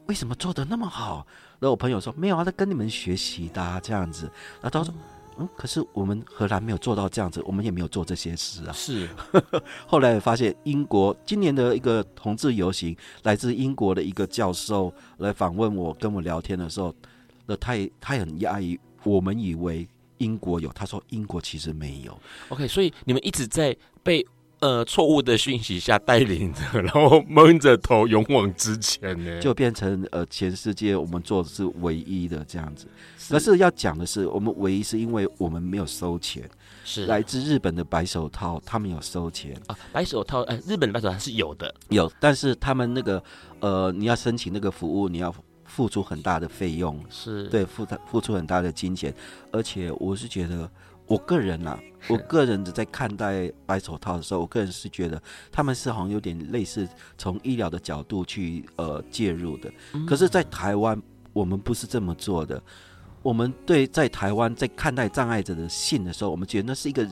[0.06, 1.26] 为什么做的那么好？
[1.60, 4.32] 然后我朋友说没有啊，他跟你们学习的、啊、这样子。
[4.62, 4.94] 然后他说
[5.40, 8.72] 嗯，可是我们荷兰没有做到这样子，我们也没有做这些事啊。
[8.72, 9.10] 是。
[9.88, 16.94] 后来发现英国今年的一个同志游行，来自英国的一个教授来访问我，跟我聊天的时候，
[17.48, 19.88] 那他也他也很压抑，我们以为
[20.20, 22.18] 英国有，他说英国其实没有。
[22.50, 24.24] OK，所以你们一直在被。
[24.60, 32.88] 呃，错误的讯息下带领着，然后蒙着头勇往直前呢，就变成呃，全世界我们做的是唯一的这样子。
[33.20, 36.50] 是，可是要讲的是，我们唯一是因为我们没有收钱。
[36.84, 39.78] 是来自日本的白手套，他们有收钱啊。
[39.92, 43.22] 白手套，哎，日本的白手套是有的，有，但是他们那个
[43.60, 45.32] 呃，你要申请那个服务，你要
[45.66, 49.14] 付出很大的费用，是对，付付出很大的金钱，
[49.52, 50.68] 而且我是觉得。
[51.08, 59.72] 我个人呐、啊，我个人在看待白手套的时候，我个人是觉得他们是好像有点类似从医疗的角度去呃介入的。
[60.06, 61.02] 可是，在台湾
[61.34, 62.62] 我们不是这么做的。
[63.24, 67.06] 我们对在台湾在看待障碍者的性的时候，我们觉得那是一个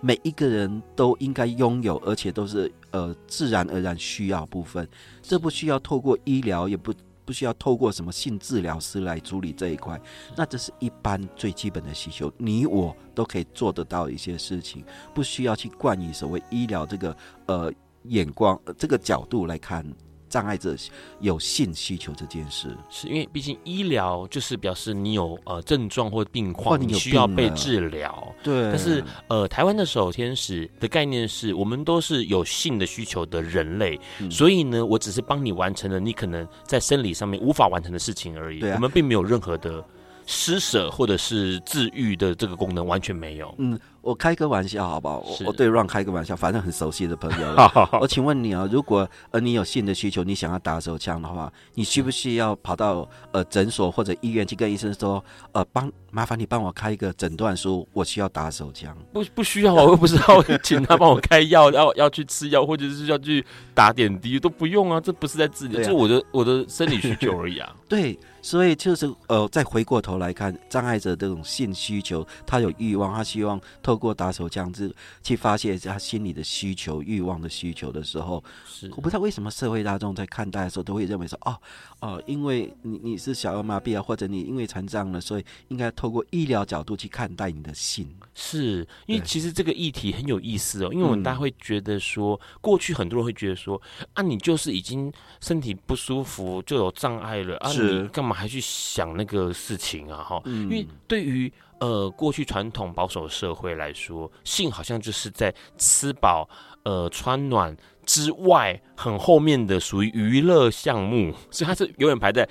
[0.00, 4.88] 每一个人都应该拥有，而且都是呃自然而然需要部分。
[5.20, 6.94] 这不需要透过医疗，也不
[7.28, 10.00] 不需要透过什么性治疗师来处理这一块。
[10.34, 14.82] 那这是一般最基本的需求，你我都可以做得到一些事情，
[15.14, 17.14] 不需要去冠以所谓医疗这个
[17.44, 17.70] 呃
[18.04, 19.84] 眼光、这个角度来看。
[20.28, 20.74] 障碍者
[21.20, 28.34] 有性需求这件事，是因为毕竟医疗就是表示你有呃症状或病况，你需要被治疗。
[28.42, 38.62] 对，但是呃，台湾的守天使的概念是我们都是有性的需求的人类，嗯、所以呢，我只是帮你完成了你可能在生理上面无法完成的事情而已。
[38.62, 39.84] 我们并没有任何的
[40.26, 43.54] 施舍或者是治愈的这个功能，完全没有。
[43.58, 43.78] 嗯。
[44.08, 45.18] 我开个玩笑好不好？
[45.18, 47.54] 我我对 Ron 开个玩笑，反正很熟悉的朋友。
[48.00, 58.96] 我请问你啊，如果呃你有性的需求，你想要打手枪的话，你需不需要跑到呃诊所或者医院去跟医生说，呃帮麻烦你帮我开一个诊断书，我需要打手枪？
[59.12, 63.44] 不不需要啊，我又不是要请他帮我开药，要要去吃药，或者是要去
[63.74, 67.76] 打点滴，都不用啊，这不是在治疗，这、啊、我的我的生理需求而已啊。
[67.86, 78.90] 对，所以就是呃再回过头来看，障碍者这种性需求，他有欲望，他希望透过打手枪子去发泄他心里的需求、欲望的需求的时候，是。
[78.96, 81.56] 我不知道为什么社会大众在看待的时候都会认为说，哦
[82.00, 88.08] 哦，因为你你是小儿麻痹啊，或者你因为残障了，所以应该透过医疗角度去看待你的性。
[88.34, 93.80] 是因为其实这个议题很有意思哦，因为我们大家会觉得说，嗯、过去很多人会觉得说，
[94.14, 100.22] 啊，你就是已经身体不舒服就有障碍了啊，你干嘛还去想那个事情啊？
[100.22, 101.52] 哈、嗯，因为对于。
[101.80, 106.50] 呃，过去传统保守社会来说，性好像就是在吃饱、
[106.82, 112.48] 呃穿暖之外，很后面的属于娱乐项目，所以它是永远排在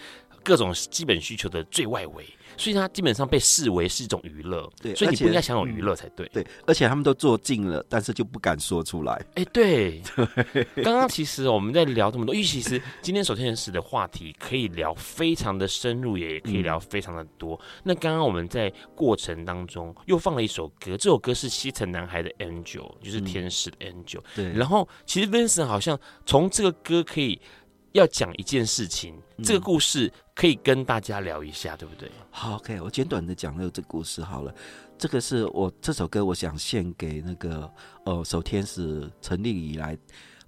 [0.48, 2.26] 各种基本需求的最外围。
[2.60, 6.48] 所以它基本上被视为是一种娱乐，对，所以你不应该享有娱乐才对，对。
[6.66, 9.14] 而且他们都做尽了，但是就不敢说出来。
[9.36, 10.02] 哎、欸， 对。
[10.78, 17.54] 刚刚其实我们在聊这么多，因为其实今天手天使的话题可以聊非常的深入，也可以聊非常的多。
[17.54, 24.52] 嗯、那刚刚我们在过程当中又放了一首歌，这首歌是西城男孩的 Angel，就是天使的 Angel、嗯。
[24.52, 24.54] 对。
[24.54, 27.40] 然后其实 Vincent 好像从这个歌可以。
[27.94, 32.12] 要讲一件事情，这个故事可以跟大家聊一下，嗯、对不对？
[32.30, 34.54] 好，OK，我简短的讲了这个故事好了。
[34.98, 37.72] 这个是我这首歌，我想献给那个
[38.04, 39.98] 呃，首天使成立以来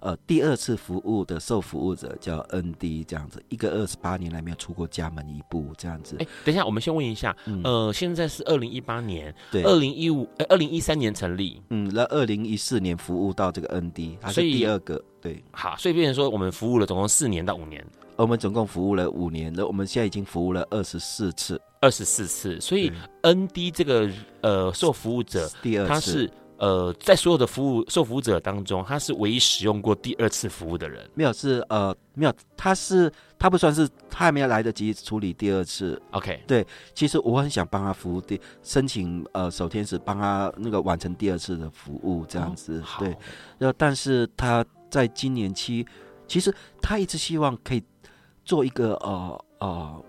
[0.00, 6.16] 呃第二次服务的受服务者，叫 ND，这样子，一个二十八年来没有出过家门一步，这样子。
[6.18, 15.02] 哎，等一下，我们先问一下，嗯、呃，现在是二零一八年，对，二零一五，呃，二零一三年成立，嗯，那二零一四年服务到这个 ND，他是第二个。
[15.20, 17.84] 对，好，所以变成说我们服务了总共四年到五年，
[18.16, 22.58] 我们总共服务了五年，那我们现在已经服务了二十四次，二十四次。
[22.58, 22.90] 所以
[23.22, 24.10] ND 这个
[24.40, 26.30] 呃受服务者，第二次他是
[26.60, 31.10] 呃在所有的服务受服务者当中，他是唯一使用过第二次服务的人。
[31.14, 36.00] 没有，是呃没有，他是他不算是他还没有来得及处理第二次。
[36.12, 43.08] OK，对，其实我很想帮他服务第申请呃守天使帮他那个完成第二次的服务这样子，哦、对，
[43.58, 44.64] 然后但是他。
[44.90, 45.86] 在今年期，
[46.26, 47.82] 其实他一直希望可以
[48.44, 50.04] 做一个呃呃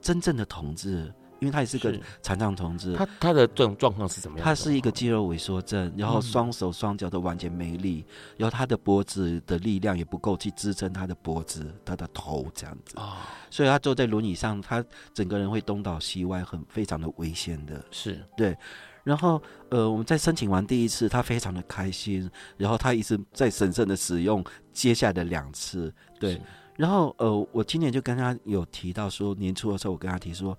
[0.00, 2.94] 真正的同志，因为他也是个残障同志。
[2.94, 4.44] 他他的这种状况是怎么样？
[4.44, 12.94] 他是一个肌肉萎缩症，然后双手双脚都完全没力，嗯、然后他的脖子的力量也不够去支撑他的脖子、他的头这样子。
[12.96, 13.14] 哦、
[13.50, 17.84] 所以他坐在轮椅上，他整个人会东倒西歪，很非常的危险的。
[17.90, 18.56] 是对。
[19.02, 22.30] 然后，呃，我们在申请完第一次，他非常的开心。
[22.56, 26.40] 然后他一直在审慎的使用接下来的两次，对。
[26.76, 30.56] 然后，呃，我今年就跟他有提到说，年初的时候我跟他提说。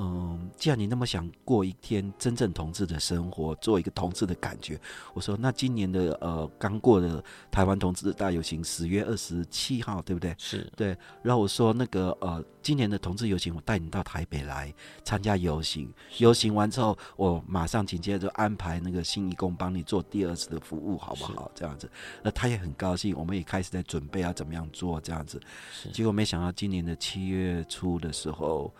[0.00, 4.80] 嗯，既然你那么想过一天真正同志的生活，做一个同志的感觉，
[5.12, 10.32] 我说那今年的呃刚过的台湾同志大游行，十月二十七号，对不对？
[10.38, 10.96] 是对。
[11.20, 15.92] 然后我说那个呃今年的同志游行，我带你到台北来参加游行。
[16.18, 21.50] 游行完之后，我马上紧接着安排那个新义工帮你做第二次的服务，好不好？
[21.56, 21.90] 这样子，
[22.22, 25.40] 那他也很高兴，我们也开始在准备要怎么样做这样子。
[25.92, 28.72] 结果没想到今年的七月初的时候。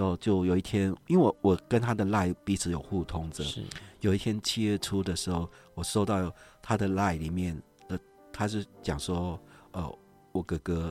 [0.00, 3.44] 然后就有一天，因为我我跟他的 LINE 彼此有互通着。
[3.44, 3.62] 是。
[4.00, 6.32] 有一天七月初的时候，我收到
[6.62, 7.98] 他的 LINE 里面，呃，
[8.32, 9.38] 他是讲说，
[9.72, 9.98] 呃，
[10.32, 10.90] 我哥哥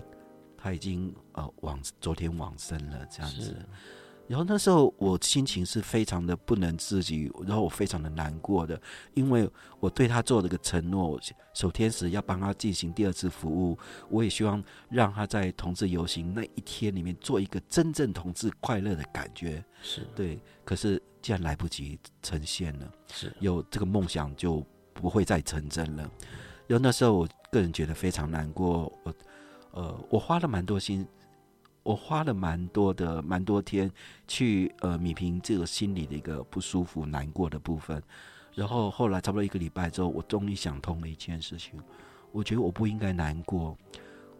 [0.56, 3.56] 他已经呃往昨天往生了这样子。
[4.30, 8.80] 然后那时候我心情是非常的不能自己，然后我非常的难过的，
[9.16, 11.20] 因为我对他做了个承诺，
[11.56, 13.76] 守天使要帮他进行第二次服务，
[14.08, 20.40] 我也希望让他在同志游行那一天里面做一个真正同志快乐的感觉，是对。
[20.64, 26.04] 可是既然来不及呈现了，是有这个梦想就不会再成真了。
[26.68, 29.14] 然后那时候我个人觉得非常难过，我
[29.72, 31.04] 呃，我花了蛮多心。
[31.84, 33.92] 我花了蛮多的蛮多天
[34.28, 38.02] 去呃米平这个心里的一个不舒服、难过的部分，
[38.54, 41.80] 然后后来差不多一个礼拜之后，我终于想通了一件事情，
[42.32, 43.78] 我觉得我不应该难过，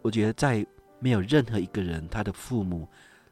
[0.02, 0.64] 我觉得在
[0.98, 2.88] 没有任何一个人，他的父母、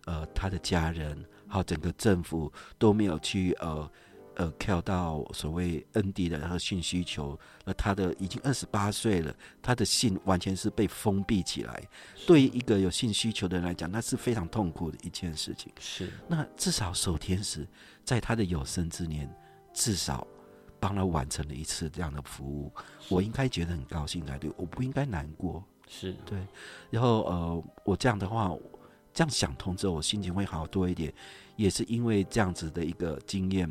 [0.06, 3.90] 呃他的家人，还有整个政府都没有去呃。
[4.38, 11.82] 呃，跳到所谓 ND 的和性需求，那他的已经二十八岁了，他的性完全是被封闭起来。
[12.24, 15.72] 对于一个有性需求的人来讲，那是非常痛苦的一件事情。
[15.80, 17.66] 是，那至少守天使
[18.04, 19.28] 在他的有生之年，
[19.74, 20.24] 至少
[20.78, 22.72] 帮他完成了一次这样的服务，
[23.08, 25.64] 我应该觉得很高兴才对，我不应该难过。
[25.88, 26.38] 是对，
[26.90, 28.54] 然后呃，我这样的话，
[29.12, 31.12] 这样想通之后，我心情会好多一点，
[31.56, 33.68] 也是因为这样子的一个经验。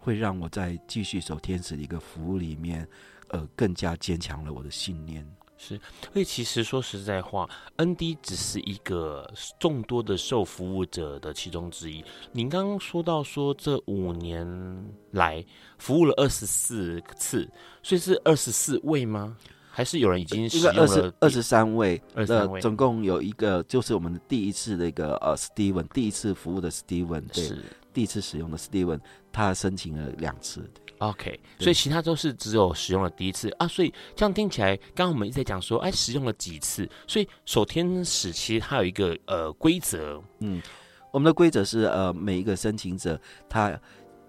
[0.00, 2.88] 会让我在继续守天使的一个服务里面，
[3.28, 5.24] 呃，更加坚强了我的信念。
[5.62, 5.78] 是，
[6.10, 7.46] 所以其实说实在话
[7.76, 12.02] ，ND 只是一个众多的受服务者的其中之一。
[12.32, 14.46] 您刚刚说到说这五年
[15.10, 15.44] 来
[15.76, 17.46] 服务了二十四次，
[17.82, 19.36] 所以是二十四位吗？
[19.68, 20.80] 还是有人已经使用了？
[20.80, 27.52] 二十二十三位，二十三位，总共有一个，就是我们第一次的一个呃，Steven，第一次服务的 Steven，对。
[27.90, 29.00] 是第一次使用的 Steven，
[29.32, 30.70] 他申请了两次。
[30.98, 33.66] OK，所以其他都是只有使用了第一次啊。
[33.66, 36.86] 所以这样听起来，刚刚我们一直在讲说，哎，使用了几次？
[37.06, 40.60] 所以守天使其实它有一个呃规则，嗯，
[41.10, 43.18] 我们的规则是呃每一个申请者
[43.48, 43.78] 他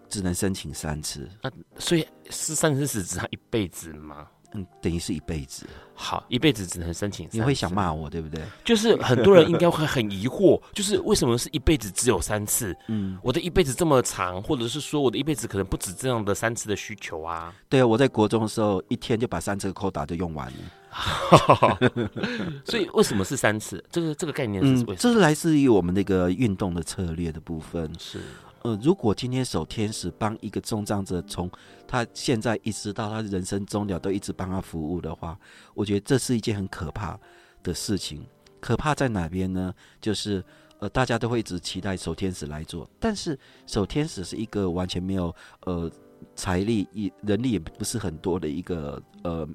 [0.07, 1.27] 只能申请三次。
[1.41, 4.27] 那、啊、所以是三次是指他一辈子吗？
[4.53, 5.65] 嗯，等于是一辈子。
[5.93, 7.27] 好，一辈子只能申请。
[7.31, 8.43] 你会想骂我，对不对？
[8.65, 12.75] 就是很多人应该会很疑惑， 就是为什么是一辈子只有三次？
[12.87, 17.53] 嗯，我的一辈子这么长，或者是说我的一辈子可能不止这样的三次的需求啊？
[17.69, 20.53] 对啊，我在国中的时候，一天就把三次的扣打就用完了。
[22.65, 23.81] 所以为什么是三次？
[23.89, 24.93] 这个这个概念是为什么？
[24.93, 27.89] 嗯，这是来自于我们那个运动的策略的部分。
[27.97, 28.19] 是。
[28.63, 31.49] 呃，如果今天守天使帮一个重障者从
[31.87, 35.37] 他现在一直到他人生终了都一直帮他服务的话，
[35.73, 37.19] 我觉得这是一件很可怕
[37.63, 38.25] 的事情。
[38.59, 39.73] 可怕在哪边呢？
[39.99, 40.43] 就是
[40.79, 45.35] 呃，大家都会一直期待守天使来做，但是守天使是一个完全没有
[45.65, 45.91] 呃
[46.35, 49.47] 财力、也人力也不是很多的一个呃。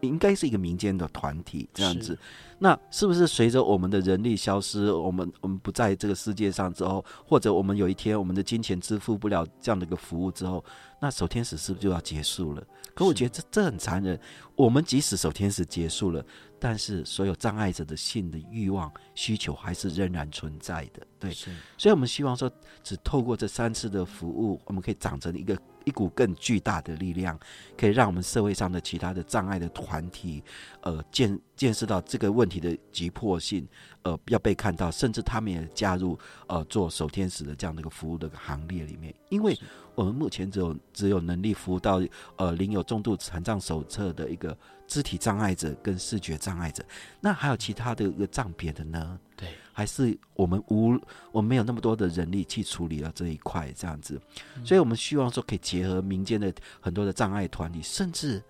[0.00, 2.18] 应该是一个民间的团体这样子，
[2.58, 10.64] 那是不是随着我们的人力消失，我们我们不在这个世界上之后，或者我们有一天我们的金钱支付不了这样的一个服务之后，
[11.00, 12.62] 那守天使是不是就要结束了？
[12.94, 14.18] 可我觉得这这很残忍。
[14.56, 16.24] 我们即使守天使结束了，
[16.58, 21.06] 但是所有障碍者的性的欲望需求还是仍然存在的。
[21.18, 21.32] 对，
[21.76, 22.50] 所以我们希望说，
[22.82, 25.56] 只透过这三次的服务，我们可以长成一个。
[25.84, 27.38] 一股更巨大的力量，
[27.76, 30.42] 可以让我们社会上的其他的障碍的团体，
[30.82, 33.66] 呃，见见识到这个问题的急迫性，
[34.02, 39.58] 呃，要被看到，甚至他们也加入呃做守天使的这样的一个服务的行列里面，因为
[39.94, 42.00] 我们目前只有只有能力服务到
[42.36, 44.56] 呃领有重度残障手册的一个
[44.86, 46.84] 肢体障碍者跟视觉障碍者，
[47.20, 49.18] 那还有其他的一个障别的呢？
[49.36, 49.48] 对，
[49.78, 50.98] 还是我们无
[51.30, 54.20] 我们没有那么多的人力去处理了这一块这样子，
[54.64, 58.42] 所以我们希望说可以结合民间的很多的障碍团体，甚至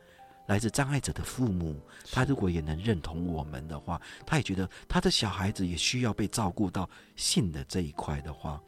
[0.46, 1.78] 来自障碍者的父母，
[2.10, 8.58] 他如果也能认同我们的话，他也觉得他的小孩子也需要被照顾到性的这一块的话，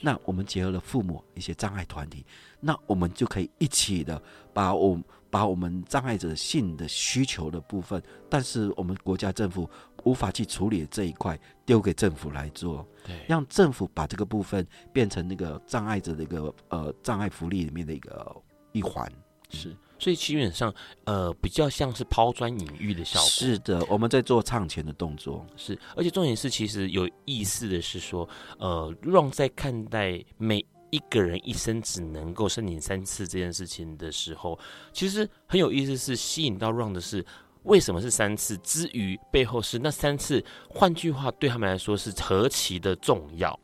[0.00, 2.24] 那我们结合了父母一些障碍团体，
[2.60, 4.22] 那我们就可以一起的
[4.54, 4.98] 把我
[5.28, 9.68] 把我们障碍者性的需求的部分，但是我们国家政府。
[10.06, 19.10] 无法去处理这一块，丢给政府来做，对，让政府把这个部分变成那个障碍者的一个呃障碍福利里面的一个一环，
[19.50, 20.72] 是，所以基本上
[21.04, 23.28] 呃比较像是抛砖引玉的效果。
[23.28, 28.28] 是的，我们在做唱前的动作，是，而且重点是其实有意思的是说，
[28.58, 34.56] 呃，让在看待每一个人一生只能够申请三次这件事情的时候，
[34.92, 37.26] 其实很有意思，是吸引到让的是。
[37.66, 38.56] 为什么是三次？
[38.58, 43.58] 之余背后是那三次，换句话对他们来说是何其的重要。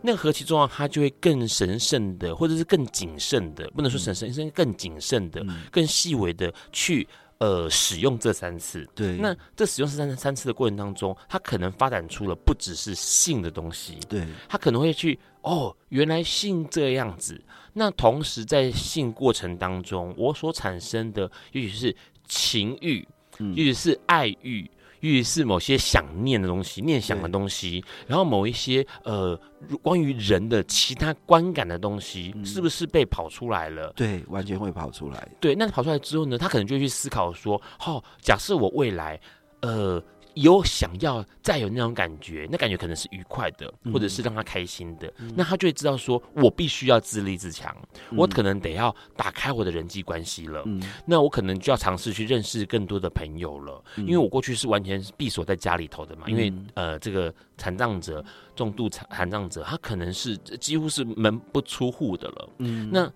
[0.00, 7.06] 那何其重要，他就会更神圣的，或者是更谨慎的，不能说神圣，是更谨慎的、更细微的去
[7.38, 8.88] 呃使用这三次。
[8.94, 13.98] 对，那这使用这三三次的过程当中，他可能发展出了不只是性的东西。
[14.08, 15.18] 对，他可能会去。
[15.42, 17.40] 哦，原来性这样子。
[17.72, 21.96] 那同时在性过程当中，我所产生的也许是
[22.26, 23.06] 情欲，
[23.54, 24.68] 也许是爱欲。
[25.00, 29.40] 于是某些想念的东西、念想的东西，然后某一些呃
[29.80, 33.92] 关于人的其他观感的东西，嗯、是不是被跑出来了？
[33.94, 35.28] 对，完全会跑出来。
[35.38, 39.20] 对，那跑出来之后呢，他可能就会去思考说：好、哦，假设我未来
[39.60, 40.02] 呃。
[40.40, 47.74] 有想要再有那种感觉，那感觉可能是愉快的，或者是让他开心的，嗯、那他就会知道说，我必须要自立自强，
[48.10, 58.24] 嗯、我可能得要打开我的人际关系了，嗯、那我可能就要尝试去认识更多的朋友了，嗯、因为我过去是完全闭锁在家里头的嘛，嗯、因为呃，这个残障者、
[58.54, 63.12] 重度残残障者，他可能是几乎是门不出户的了，嗯，那。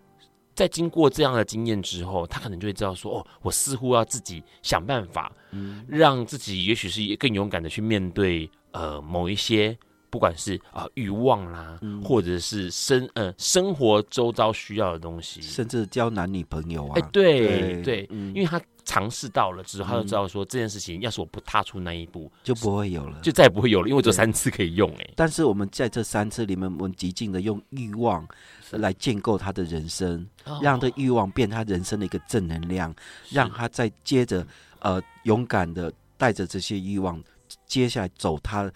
[0.54, 9.76] 在经过这样的经验之后，他可能就会知道说：“哦，我似乎要自己想办法，嗯，让自己也许是更勇敢的去面对呃某一些，
[10.10, 25.10] 不管是啊、呃、欲望啦，嗯、或者是生呃生活周遭需要的东西，甚至交男女朋友啊。”哎，对对，因为他尝试到了之后，他就知道说这件事情，要是我不踏出那一步，就不会有了，就再也不会有了，因为这三次可以用哎。
[25.16, 28.28] 但是我们在这三次里面，我们极尽的用欲望。
[28.72, 30.26] 来建构他的人生，
[30.60, 32.94] 让这欲望变他人生的一个正能量，
[33.30, 34.46] 让他再接着
[34.80, 37.22] 呃勇敢的带着这些欲望，
[37.66, 38.70] 接下来走他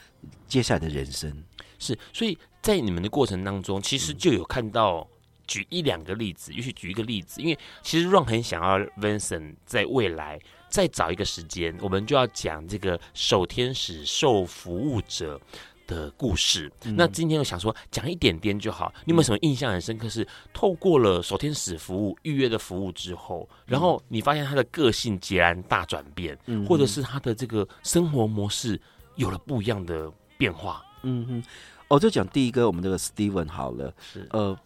[0.47, 1.45] 接下来的人生。
[1.79, 5.07] 是，所以在你们的过程当中，其实就有看到
[5.47, 15.41] 举一两个例子，也许举一个例子，因为其实 Ron 很想要 Vincent 在未来再找一个时间，我们就要讲这个守天使受服务者
[15.87, 18.93] 的故事，嗯、那今天我想说讲一点点就好。
[19.05, 20.09] 你有没有什么印象很深刻？
[20.09, 28.81] 是透过了守天使服务预约的服务之后，然后你发现他的个性截然大转变，嗯、或者是他的这个生活模式
[29.15, 30.85] 有了不一样的变化？
[31.03, 31.45] 嗯哼，
[31.89, 34.59] 我就讲第一个，我们这个 Steven 好了，是呃。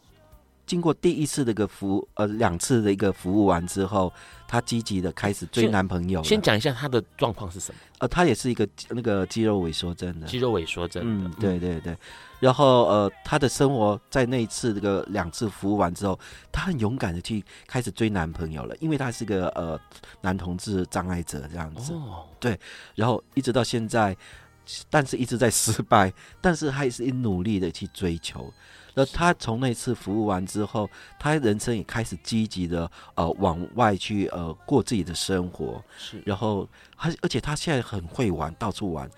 [0.70, 4.12] 经过第一次的一个服务，呃，两次的一个服务完之后，
[4.46, 6.22] 她积极的开始追男朋友。
[6.22, 7.80] 先讲一下她的状况是什么？
[7.98, 10.28] 呃，她也是一个那个肌肉萎缩症的。
[10.28, 11.96] 肌肉萎缩症的，嗯，对对对。
[12.38, 16.16] 然后呃，她的生活在那一次这个两次服务完之后，
[16.52, 19.76] 她很勇敢的去开始追男朋友了，因为她是个呃
[20.20, 21.92] 男同志障碍者这样子。
[21.94, 22.28] 哦。
[22.38, 22.56] 对。
[22.94, 24.16] 然后一直到现在，
[24.88, 28.52] 但是一直在失败，但是还是努力的去追求。
[28.94, 30.88] 那他从那次服务完之后，
[31.18, 36.22] 他人生也开始积极的呃往外去呃过自己的生活，是。
[36.26, 39.08] 然后他而且他现在很会玩，到处玩，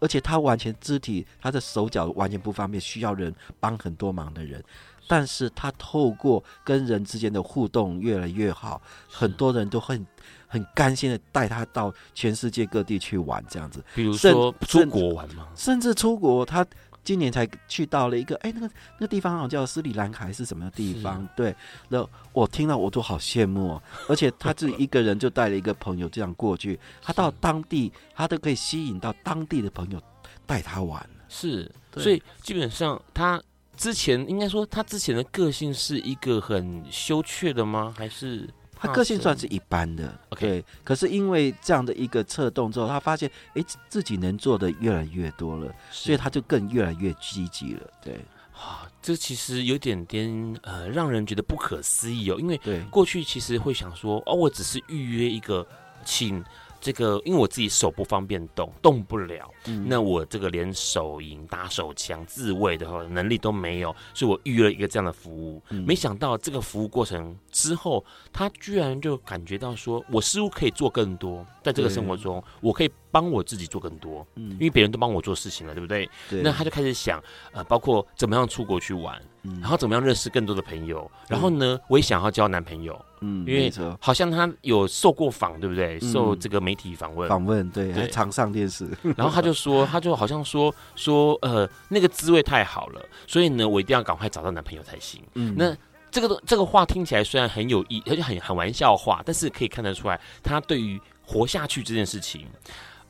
[0.00, 4.62] 而且他完全肢体他的手脚完全不方便，需要人帮很多忙的人，
[5.08, 10.06] 但是他透过跟人之间的互动越来越好，很多人都很
[10.46, 13.82] 很甘心的带他到全世界各地去玩，这样子。
[13.94, 15.48] 比如说出国玩吗？
[15.54, 16.66] 甚至出国他。
[17.04, 21.26] 今年才去到了一个，哎、欸，那个那个地方好像叫斯里兰卡还是什么地方？
[21.36, 21.54] 对，
[21.88, 23.82] 那我听到我都好羡慕哦。
[24.08, 30.00] 而且他自己一个人就带了一个朋友这样过去，他到当地，他都可以吸引到当地的朋友
[30.46, 31.04] 带他玩。
[31.28, 33.42] 是，所以基本上他
[33.76, 37.94] 之前应该说他之前的个性是一个很羞怯的吗？
[37.96, 38.48] 还是？
[38.82, 40.64] 他个性算是一般的.对。
[40.82, 47.90] 可是因为这样的一个策动之后，他发现，哎，自己能做的越来越多了，所以他就更越来越积极了。
[48.02, 48.14] 对，
[48.52, 52.36] 啊，这其实有点点呃，让人觉得不可思议哦。
[52.38, 52.60] 因为
[52.90, 55.66] 过去其实会想说，哦，我只是预约一个，
[56.04, 56.44] 请。
[56.82, 59.48] 这个，因为我自己手不方便动，动不了。
[59.66, 65.62] 嗯、那我这个连手淫、打手枪、自卫的话能力都没有，所以我预约了一个这样的服务。
[65.70, 72.90] 嗯、没想到这个服务过程之后，他居然就感觉到说，我似乎可以做更多，在这个生活中，我可以。
[73.12, 76.08] 帮我自己做更多，嗯，因为别人都帮我做事情了，对不对？
[76.30, 76.40] 对。
[76.40, 77.22] 那他就开始想，
[77.52, 85.98] 呃，包括怎么样出国去玩，嗯，然后怎么样认识更多的朋友，然后呢，我也想要交男朋友，嗯，因为好像他有受过访，对不对？
[86.00, 88.86] 受这个媒体访问，访问，对，还常上电视。
[89.16, 95.22] 然后他就说，他就好像说说，呃，那个滋味太好了，所以呢，我一定要赶快找到男朋友才行。
[95.34, 95.74] 嗯，那
[96.10, 102.46] 这个这个话听起来虽然很有意，而且很很玩笑话，但是可以看得出来，他对于活下去这件事情。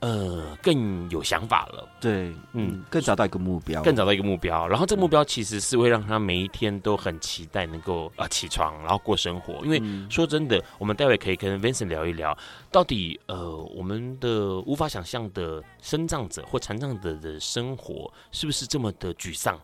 [0.03, 9.65] 呃，更有想法了，对，嗯，更找到一个目标，更找到一个目标，然后这个目标其实是会让他每一天都很期待能够啊、呃、起床，然后过生活。
[9.65, 9.81] 因为
[10.11, 12.37] 说真的，我们待会可以跟 Vincent 聊一聊，
[12.73, 19.57] 到底呃我们的无法想象的生长者或残障者的生活是不是这么的沮丧？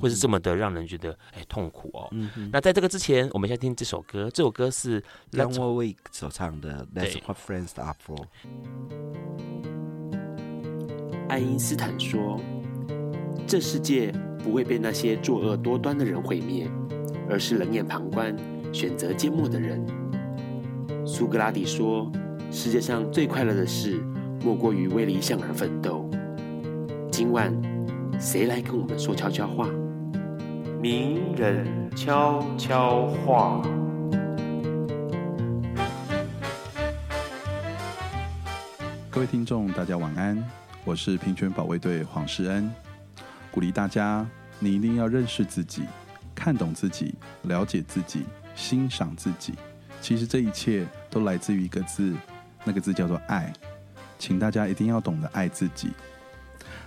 [0.00, 2.08] 或是这么的让人觉得哎痛苦哦。
[2.12, 4.30] 嗯、那在这个之前，我们先听这首歌。
[4.32, 5.00] 这首歌是
[5.32, 8.16] Young Warwick 所唱的《That's What Friends Are For》。
[11.28, 12.40] 爱因斯坦说
[13.46, 14.12] ：“这世界
[14.42, 16.70] 不会被那些作恶多端的人毁灭，
[17.28, 18.36] 而是冷眼旁观、
[18.72, 19.84] 选择缄默的人。
[21.04, 22.10] 苏格拉底说
[22.52, 24.00] ：“世界上最快乐的事，
[24.44, 26.08] 莫过于为理想而奋斗。”
[27.10, 27.52] 今晚，
[28.18, 29.68] 谁来跟我们说悄悄话？
[30.80, 33.60] 名人悄悄话。
[39.10, 40.42] 各位听众，大家晚安，
[40.82, 42.72] 我是平权保卫队黄世恩，
[43.50, 44.26] 鼓励大家，
[44.58, 45.82] 你一定要认识自己，
[46.34, 49.52] 看懂自己，了解自己，欣赏自己。
[50.00, 52.14] 其实这一切都来自于一个字，
[52.64, 53.52] 那个字叫做爱。
[54.18, 55.90] 请大家一定要懂得爱自己。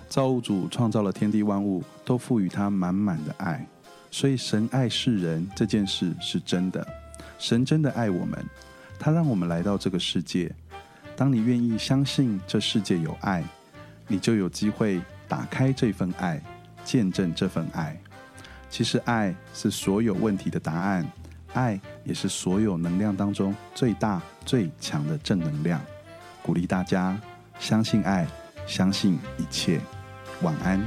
[0.10, 3.66] 造物主创造了天地万物，都赋予他满满的爱，
[4.10, 6.86] 所以神爱世人这件事是真的。
[7.38, 8.44] 神真的爱我们，
[8.98, 10.52] 他让我们来到这个世界。
[11.16, 13.44] 当你愿意相信这世界有爱，
[14.08, 16.42] 你就有机会打开这份爱，
[16.84, 17.96] 见证这份爱。
[18.70, 21.06] 其实爱是所有问题的答案，
[21.54, 25.80] 爱也是所有能量当中最大最强的正能量。
[26.42, 27.20] 鼓励大家
[27.60, 28.28] 相信爱，
[28.66, 29.80] 相信一切。
[30.42, 30.82] 晚安。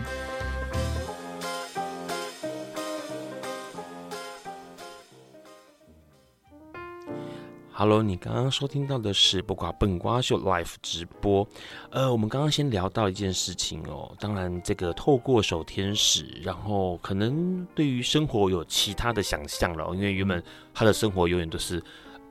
[7.75, 11.47] Hello，你刚刚收听到的是播瓜笨瓜秀 Live 直播。
[11.91, 20.43] 呃，我们刚刚先聊到一件事情哦，当然这个透过守天使，然后可能对于生活有其他的想象了，因为原本
[20.73, 21.83] 他的生活永远都是。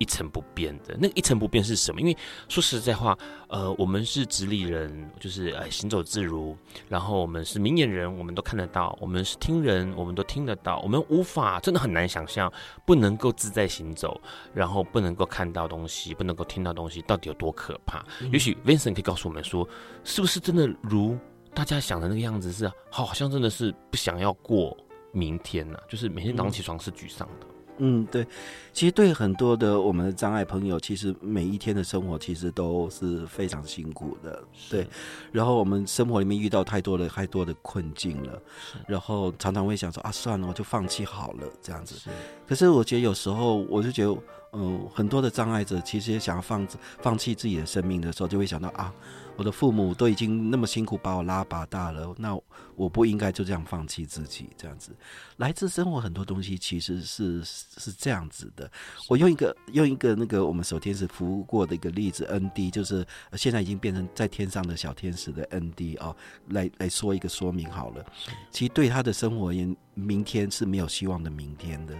[0.02, 2.02] 一成不变的那个一成不变是什么？
[2.02, 2.18] 因为
[2.50, 3.16] 说实在话，
[3.50, 6.56] 呃，我们是直立人，就是呃行走自如；
[6.90, 10.80] 然后我们是明眼人，我们都看得到；我们是听人，我们都听得到。
[10.80, 12.52] 我们无法，真的很难想象，
[12.84, 14.20] 不能够自在行走，
[14.56, 18.04] 然后不能够看到东西，不能够听到东西，到底有多可怕？
[18.22, 19.70] 嗯、也许 Vincent 可以告诉我们说，
[20.04, 21.16] 是不是真的如
[21.54, 22.66] 大家想的那个样子是？
[22.66, 24.76] 是好像真的是不想要过
[25.12, 25.84] 明天呢、啊？
[25.88, 27.48] 就是每天早上起床是沮丧的。
[27.84, 28.24] 嗯，对，
[28.72, 34.86] 其实对很多的我们的障碍朋友，其实每一天的生活其实都是非常辛苦的，对。
[35.32, 38.40] 然后我们生活里面遇到太多的太多的困境了，
[38.88, 41.96] 然后常常会想说啊，算了，我就放弃好了这样子。
[41.96, 42.12] 是。
[42.48, 44.16] 可是我觉得有时候，我就觉得，
[44.54, 46.68] 嗯，很多的障碍者其实也想要放
[47.02, 48.94] 放弃自己的生命的时候，就会想到啊。
[49.42, 52.40] 我的父母都已经那么辛苦把我拉拔大了，那
[52.76, 54.96] 我不应该就这样放弃自己，这样子。
[55.38, 58.72] 来自生活很多东西其实是是这样子的。
[59.10, 66.16] 我用一个用一个那个我们守天使服务过的一个例子，N D 就是现在已经变成在天上的小天使的 N D 哦，
[66.50, 68.06] 来来说一个说明好了。
[68.52, 71.96] 其实对他的生活而言，明天是没有希望的明天的。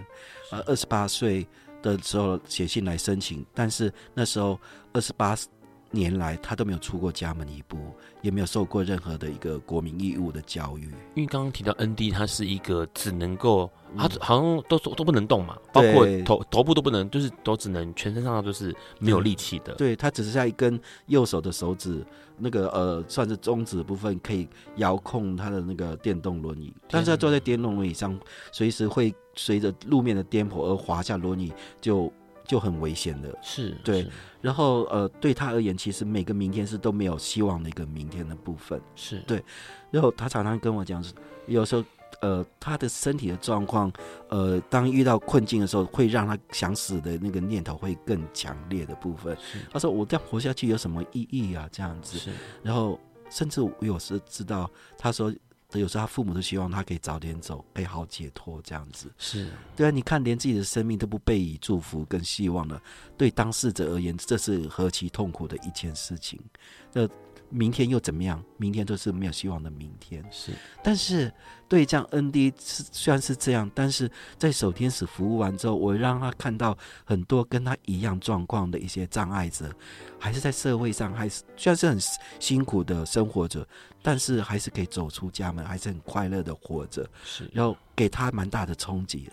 [0.52, 1.44] 呃，二十八岁
[1.82, 4.56] 的时候写信来申请，但是那时候
[4.92, 5.36] 二十八。
[5.92, 7.78] 年来，他都没有出过家门一步，
[8.22, 10.86] 也没有受过任何的一个国民义务的教育。
[11.14, 19.74] 因为刚刚提到 ND，他是一个只能够，他好像都都不能动嘛，包括头头部都不能，就是都只能全身上下都是没有力气的。
[19.74, 22.04] 对，他只剩下一根右手的手指，
[22.38, 28.18] 那个呃，算是中指的部分可以遥控他的那个电动轮椅，但是他坐在电动轮椅上，
[28.50, 32.10] 随时会随着路面的颠簸而滑下轮椅，就。
[32.52, 34.06] 就很危险的，是对。
[34.42, 39.42] 然后呃，对他而言，其实每个明天是都没有希望的一个明天的部分，是对。
[39.90, 41.02] 然后他常常跟我讲，
[41.46, 41.82] 有时候
[42.20, 43.90] 呃，他的身体的状况，
[44.28, 49.34] 呃，当遇到困境的时候，会让他想死的那个念头会更强烈的部分。
[49.72, 52.18] 他说：“我这样活下去有什么意义啊？”这样子。
[52.18, 52.30] 是。
[52.62, 53.00] 然后
[53.30, 55.34] 甚至我有时知道，他说。
[55.80, 59.10] 有时候他父母都希望他可以早点走，可以好解脱这样子。
[59.18, 62.82] 是对啊，你看连自己的生命都不被以祝福跟希望了，
[63.16, 66.40] 对当事者而言，这是何其痛苦的一件事情。
[66.92, 67.08] 那。
[67.52, 68.42] 明天又怎么样？
[68.56, 70.24] 明天都是没有希望的明天。
[70.30, 71.32] 是，但是
[71.68, 79.70] 对这样 ND 是虽然是这样，但是在守天使服务完之后，我让他看到很多跟他一样状况的一些障碍者，
[80.18, 81.98] 还是在社会上，还是虽然是很
[82.40, 83.66] 辛苦的生活着，
[84.02, 87.08] 但是还是可以走出家门，还是很快乐的活着。
[87.24, 89.28] 是，然后给他蛮大的冲击。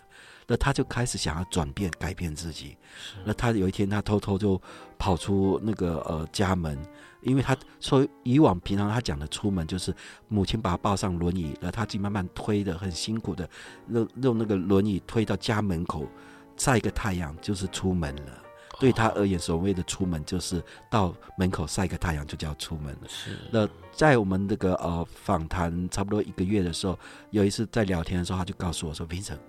[0.50, 2.76] 那他就开始想要转变、改变自己。
[3.24, 4.62] 那他有一天，他偷偷就
[4.98, 6.78] 跑出那个呃家门。
[7.22, 9.94] 因为他说以往平常他讲的出门就是
[10.30, 13.50] 母亲把他抱上轮椅，然后他自己慢慢推的很辛苦的，
[13.90, 16.08] 用用那个轮椅推到家门口
[16.56, 18.42] 晒一个太阳就是出门了。
[18.80, 23.10] 对他而言，所谓的出门就是到门口晒个太阳就叫出门了。
[23.10, 23.38] 是。
[23.52, 26.98] 那在我们这个呃访谈差不多一个月的时候，
[27.32, 29.40] 有一次在聊天的时候，他就告诉我说：“Vincent，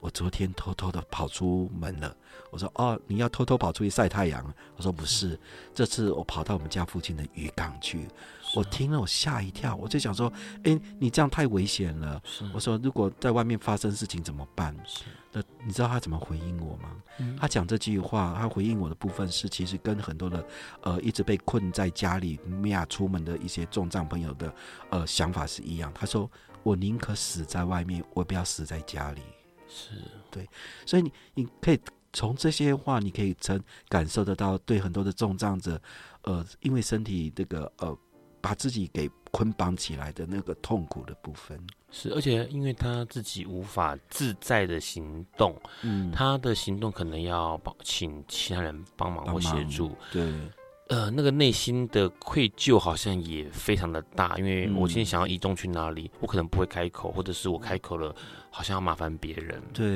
[0.00, 2.16] 我昨天偷偷的跑出门了。”
[2.50, 4.44] 我说哦，你要偷偷跑出去晒太阳？
[4.76, 5.38] 我说不是，
[5.72, 8.08] 这次我跑到我们家附近的渔港去。
[8.56, 10.32] 我听了我吓一跳，我就想说，
[10.64, 12.20] 哎、欸，你这样太危险了。
[12.52, 14.76] 我说，如果在外面发生事情怎么办？
[15.30, 16.90] 那你知道他怎么回应我吗？
[17.18, 20.44] 嗯、他讲这句话，他回应我的部分是，其实跟很多的
[20.80, 24.52] 呃一直被困在家里没法出门的一些重障朋友的
[24.90, 25.92] 呃想法是一样。
[25.94, 26.28] 他说，
[26.64, 29.22] 我宁可死在外面，我不要死在家里。
[29.70, 29.92] 是
[30.30, 30.46] 对，
[30.84, 31.80] 所以你你可以。
[32.12, 35.80] 从这些话，你可以曾感受得到，对很多的重障者，
[36.22, 37.96] 呃，因为身体这个呃，
[38.40, 41.56] 把自己给捆绑起来的那个痛苦的部分。
[41.92, 50.34] 是，而且因为他自己无法自在的行动，嗯，他的行动可能要帮请其他人帮忙或协助，对。
[50.90, 58.12] 呃，那个内心的愧疚好像也非常的大，因为我今天想要移动去哪里，嗯、我可能不会开口，或者是我开口了，
[58.50, 59.62] 好像要麻烦别人。
[59.72, 59.86] 对，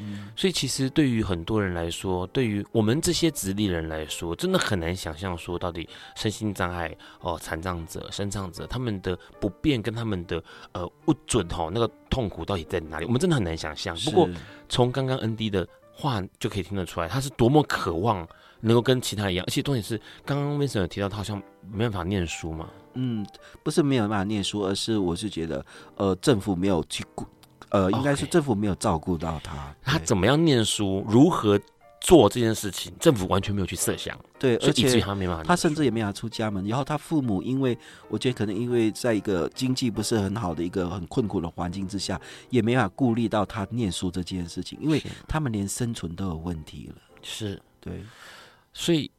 [0.00, 10.42] 嗯、所以其实对于很多人来说，对于我们这些直立人来说，真的很难想象说到底身心障碍哦、残障者、身障者他们的不便跟他们的
[10.72, 13.06] 呃不准哦，那个痛苦到底在哪里？
[13.06, 13.96] 我们真的很难想象。
[13.98, 14.28] 不过
[14.68, 18.26] 从刚刚 ND 的话就可以听得出来，他是多么渴望。
[18.60, 22.68] 能够跟其他一样，而且重点是，刚刚 Vincent 有提到他好像没办法念书嘛？
[22.94, 23.24] 嗯，
[23.62, 25.64] 不是没有办法念书，而是我是觉得，
[25.96, 27.24] 呃，政府没有去顾，
[27.68, 29.74] 呃，应该是政府没有照顾到他。
[29.82, 31.58] 他怎么样念书，如何
[32.00, 34.18] 做这件事情，政府完全没有去设想。
[34.38, 36.66] 对，而且他没办法，他甚至也没法出家门。
[36.66, 46.94] 然后他父母，因为我觉得可能因为在一个经济不是很好的一个很困苦的环境之下，也没法顾虑到他念书这件事情，因为他们连生存都有问题了。
[47.22, 48.02] 是对。
[48.72, 49.10] 所以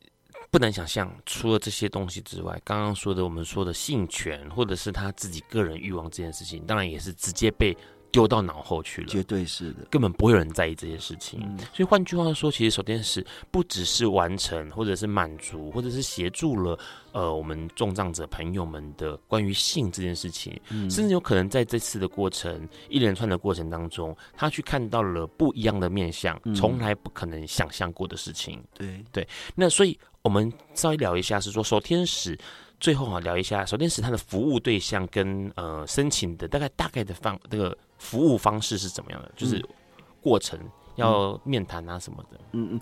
[0.50, 7.78] 不难想象，除了这些东西之外，刚刚说的我们说的性权，或者是他自己个人欲望这件事情，当然也是直接被
[8.12, 9.08] 丢到脑后去了。
[9.08, 11.40] 绝对是的，根本不会有人在意这些事情。
[11.44, 16.78] 嗯、所以换句话说，其实手天使不只是完成，或者是满足，或者是协助了
[17.12, 28.64] 呃我们重障者朋友们的关于性这件事情，嗯、甚至有可能在这次的过程一连串的过程当中，他去看到了不一样的面相，从来不可能想象过的事情。
[28.74, 32.38] 对对，那所以我们稍微聊一下，是说手天使。
[32.80, 39.32] 最后啊，聊一下手天使他的服务对象跟呃申请的大概大概的方那个服务方式是怎么样的？
[39.36, 39.64] 就是
[40.20, 40.60] 过程
[40.96, 42.40] 要面谈啊什么的。
[42.54, 42.80] 嗯嗯，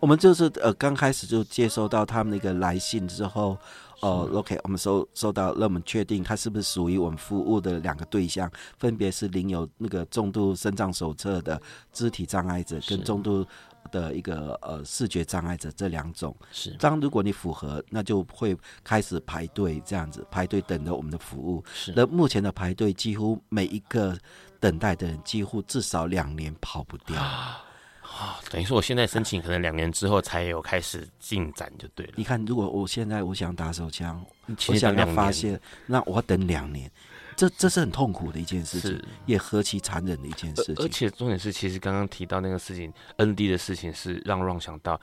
[0.00, 3.56] 我们就是呃刚开始就接收到他们那个来信之后，
[4.00, 11.60] 呃，OK，我们收收到，让我们确定他是不是属于我们服务的两个对象，分别是领有那个重度肾脏手册的
[11.92, 13.46] 肢体障碍者跟重度。
[13.90, 21.62] 的一个呃视觉障碍者这两种是，当如果你符合，那就会开始排队这样子排队等着我们的服务。
[21.74, 24.16] 是，那目前的排队几乎每一个
[24.62, 27.64] 等待的人几乎至少两年跑不掉啊，
[28.00, 32.12] 啊，等于说我现在申请可能两年之后才有开始进展就对了。
[32.14, 34.24] 你看，如果我现在我想打手枪，
[34.68, 36.88] 我想要发现，那我要等两年。
[37.34, 40.76] 这这是很痛苦的一件事情，也何其残忍的一件事情。
[40.76, 45.00] 而且重点是，其实刚刚提到那个事情，ND 的事情是让 Ron 想到，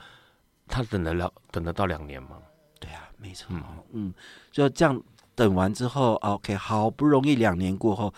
[0.66, 2.38] 他等得了，等得到两年吗？
[2.78, 3.48] 对啊，没错。
[3.50, 4.14] 嗯，嗯，
[4.52, 5.02] 就这样
[5.40, 8.12] 等完之后，OK，好不容易两年过后，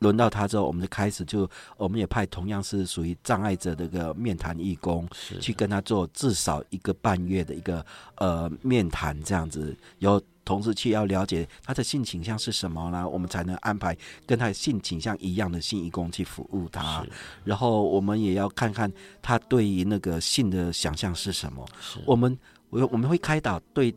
[0.00, 1.48] 轮到他之后，我们就开始就，
[1.78, 7.82] 我们也派同样是属于障碍者的一个面谈义工，是去跟他做至少一个半月的一个
[8.16, 10.22] 呃面谈，这样子有。
[10.44, 13.06] 同时去要了解他的性倾向是什么呢？
[13.06, 13.94] 我们才能安排
[14.26, 17.04] 跟他性倾向一样的性义工去服务他。
[17.44, 18.90] 然后我们也要看看
[19.20, 21.62] 他对于那个性的想象是什么。
[22.06, 22.34] 我们
[22.70, 23.94] 我我们会开导对，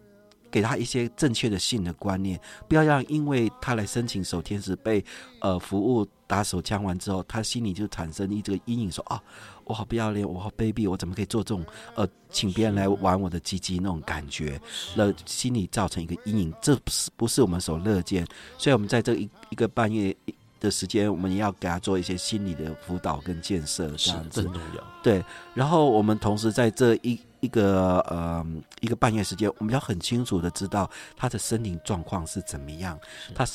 [0.51, 5.03] 给他一些正确的性的观念，不要让因为他来申请守天使被
[5.39, 9.23] 呃服务打手枪完之后，他心里就产生一这个阴影说，说啊。
[9.63, 11.63] 我好不要脸，我好卑鄙，我怎么可以做这种
[11.95, 14.59] 呃，请别人来玩我的鸡鸡那种感觉？
[14.95, 18.27] 那心里造成一个阴影，这不是不是我们所乐见。
[18.57, 20.13] 所以，我们在这一一个半月
[20.59, 24.49] 的时间，我们也要给他做一些心理的辅导跟建设，这样子。
[25.01, 25.23] 对，
[25.53, 28.45] 然后我们同时在这一一个呃
[28.79, 32.97] 一个半月时间，我们要很清楚的知道他的身体状况是怎么样。
[33.27, 33.45] 是他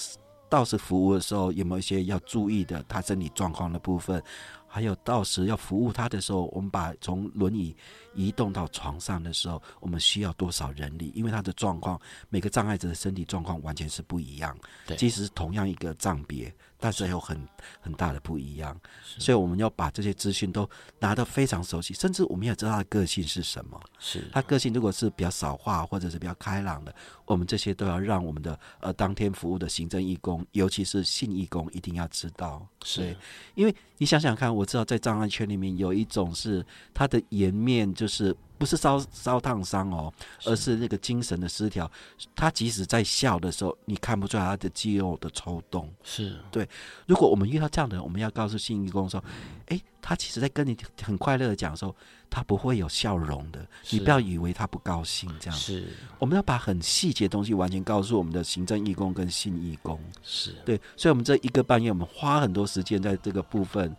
[0.48, 4.22] 到时服务的时候有没有一些要注意的他身体状况的部分？
[4.68, 7.74] 还有到时要服务他的时候，我们把从轮椅
[8.14, 11.10] 移动到床上的时候，我们需要多少人力？
[11.14, 14.54] 因为他的状况，每个障碍者的身体状况完全是不一样。
[14.86, 16.54] 对，即使是同样一个障别。
[16.78, 17.38] 但是有很
[17.80, 18.78] 很大的不一样，
[19.18, 20.68] 所以我们要把这些资讯都
[20.98, 23.80] 拿得非常熟悉，甚至我们也知道他的个性是什么。
[23.98, 24.24] 是。
[24.32, 32.66] 他个性如果是比较少话或者是比较开朗的，我们这些都要让我们的呃当天服务的行政义工，尤其是性义工一定要知道。
[32.84, 33.16] 是，
[33.54, 40.12] 因为你想想看，我知道在障碍圈里面有一种是他的颜面就是不是烧烧烫伤哦，
[40.44, 41.90] 而是那个精神的失调。
[42.34, 45.92] 他即使在笑的时候，你看不出来他的肌肉的抽动。
[46.02, 46.68] 是对。
[47.06, 49.22] 如果我们遇到这样的人，我们要告诉信义工说
[49.68, 51.94] ：“哎，他其实在跟你很快乐的讲的时候，
[52.30, 53.66] 他不会有笑容的。
[53.90, 55.88] 你不要以为他不高兴这样。”是。
[56.18, 60.00] 我们要把很细节的东西完全告诉我们的行政义工跟信义工。
[60.22, 60.80] 是对。
[60.96, 63.94] 所以，我们这一个半月，我们花很多时间在这个部分。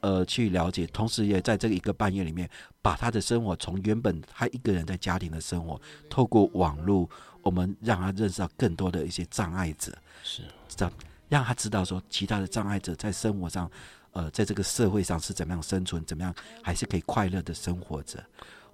[0.00, 2.48] 呃，去了解，同时也在这个一个半夜里面，
[2.80, 7.08] 把他的生活从原本他一个人在家庭的生活，透过网络，
[7.42, 10.90] 我们让他认识到更多的一些障碍者，是这
[11.28, 13.70] 让他知道说，其他的障碍者在生活上，
[14.12, 18.24] 呃，在这个社会上是怎么样生存，怎么样还是可以快乐的生活着。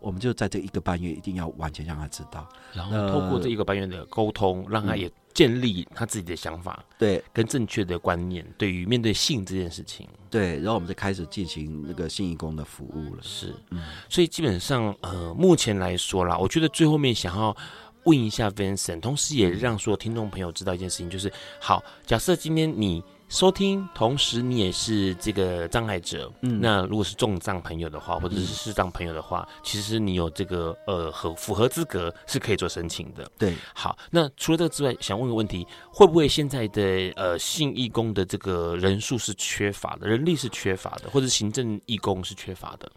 [0.00, 13.22] 我们就在这一个半月，一定要完全让他知道，然后透过这一个半月的沟通，呃、让他也建立他自己的想法，对，跟正确的观念，对于面对性这件事情，对，然后我们就开始进行那个性义工的服务了。
[13.22, 17.56] 是，嗯，所以基本上，呃，目前来说啦，我觉得最后面想要
[18.04, 23.02] 问一下 Vincent，同时也让所有听众朋友知道一件事情，就是，好，假设今天你。
[23.28, 26.32] 收听，同时你也是这个障碍者。
[26.42, 33.28] 嗯，那如果是重障朋友的话，或者是视障朋友的话，嗯、其实你有这个呃合符合资格是可以做申请的。
[33.36, 36.82] 对，好，那除了这个之外，想问个问题，会不会现在的
[37.16, 42.90] 呃性义工的这个人数是缺乏的，人力是缺乏的，或者行政义工是缺乏的？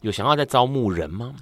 [0.00, 1.34] 有想要再招募人吗？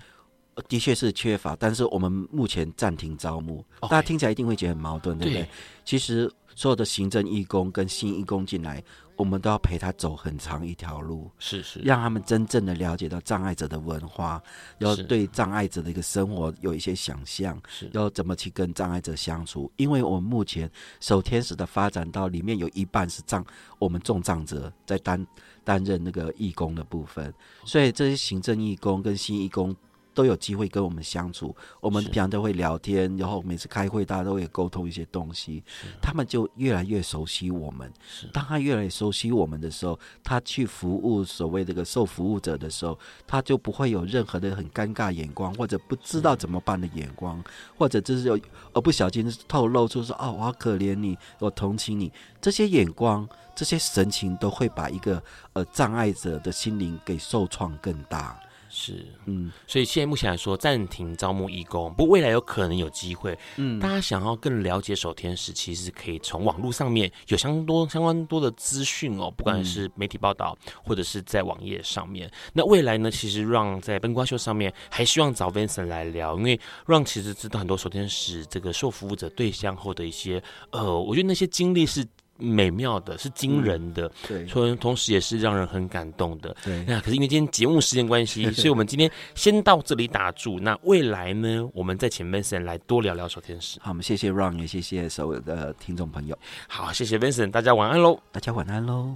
[0.68, 3.64] 的确是缺乏，但是我们目前暂停招募。
[3.82, 5.42] 大家听起来一定会觉得很矛盾，对不对？
[5.42, 5.48] 对，
[5.84, 6.30] 其实。
[6.56, 8.82] 所有的行政义工跟新义工进来，
[9.16, 14.42] 我们都要陪他走很长一条路，是是，让他们真正的了解到障碍者的文化，
[14.78, 19.72] 要对障碍者的一个生活有一些想象，是要怎么去跟障碍者相处。
[19.76, 23.42] 因为我们目前守天使的发展到里面有一半是障，
[23.78, 25.24] 我们重障者在担
[25.64, 27.32] 担任那个义工的部分，
[27.64, 29.74] 所以这些行政义工跟新义工。
[30.14, 35.62] 都有机会跟我们相处，我们平常都会聊天，然后每次开会大家都会沟通一些东西，
[36.00, 37.92] 他们就越来越熟悉我们。
[38.32, 47.42] 当他越来越熟悉我们的时候，他去服务所谓这个受服务者的时候，他就不会有任何的很尴尬眼光，或者不知道怎么办的眼光，
[47.78, 48.38] 或者就是有
[48.72, 58.40] 而不小心透露出说：“哦，我好可怜你，我同情你。”这些眼光、这些神情都会把一个呃障碍者的心灵给受创更大。
[58.72, 63.36] 是，嗯，所以现在目前来说暂停招募义工，不过未来有可能有机会。
[63.56, 72.30] 嗯，大家想要更了解守天使，其实可以从网络上面有相多相关多的资讯哦，不管是媒体报道或者是在网页上面。
[72.52, 80.40] 那未来呢，其实 Ron 在灯瓜秀上面还希望找 Vincent 来聊，因为 Ron 其实知道很多守天使这个受服务者对象后的一些，
[80.70, 82.06] 呃，我觉得那些经历是。
[82.40, 86.84] 美妙的，是惊人的，对，同同时也是让人很感动的，对。
[86.86, 90.58] 那可是因为今天节目时间关系， 所以我们今天先到这里打住。
[90.58, 93.78] 那未来呢，我们再请 Vincent 来多聊聊手天使。
[93.80, 96.38] 好，我们谢谢 Ron，也谢谢所有的听众朋友。
[96.66, 98.18] 好，谢谢 Vincent，大家晚安喽。
[98.32, 99.14] 大家晚安喽。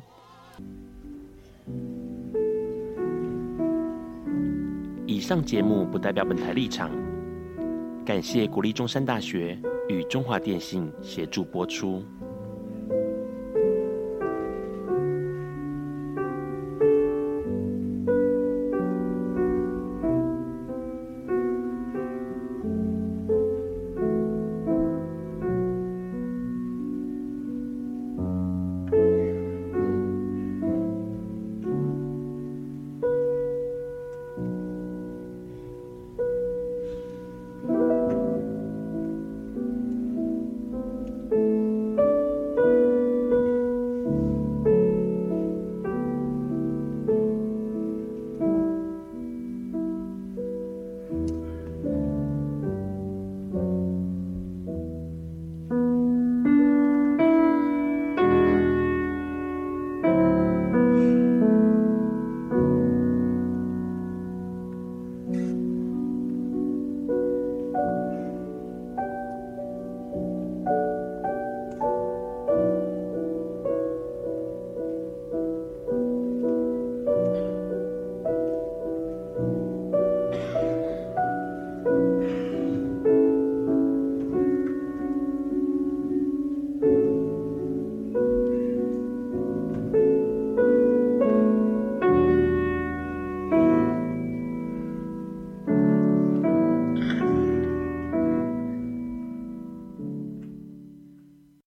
[5.06, 6.90] 以上节目不代表本台立场，
[8.04, 9.58] 感谢国立中山大学
[9.88, 12.02] 与中华电信协助播出。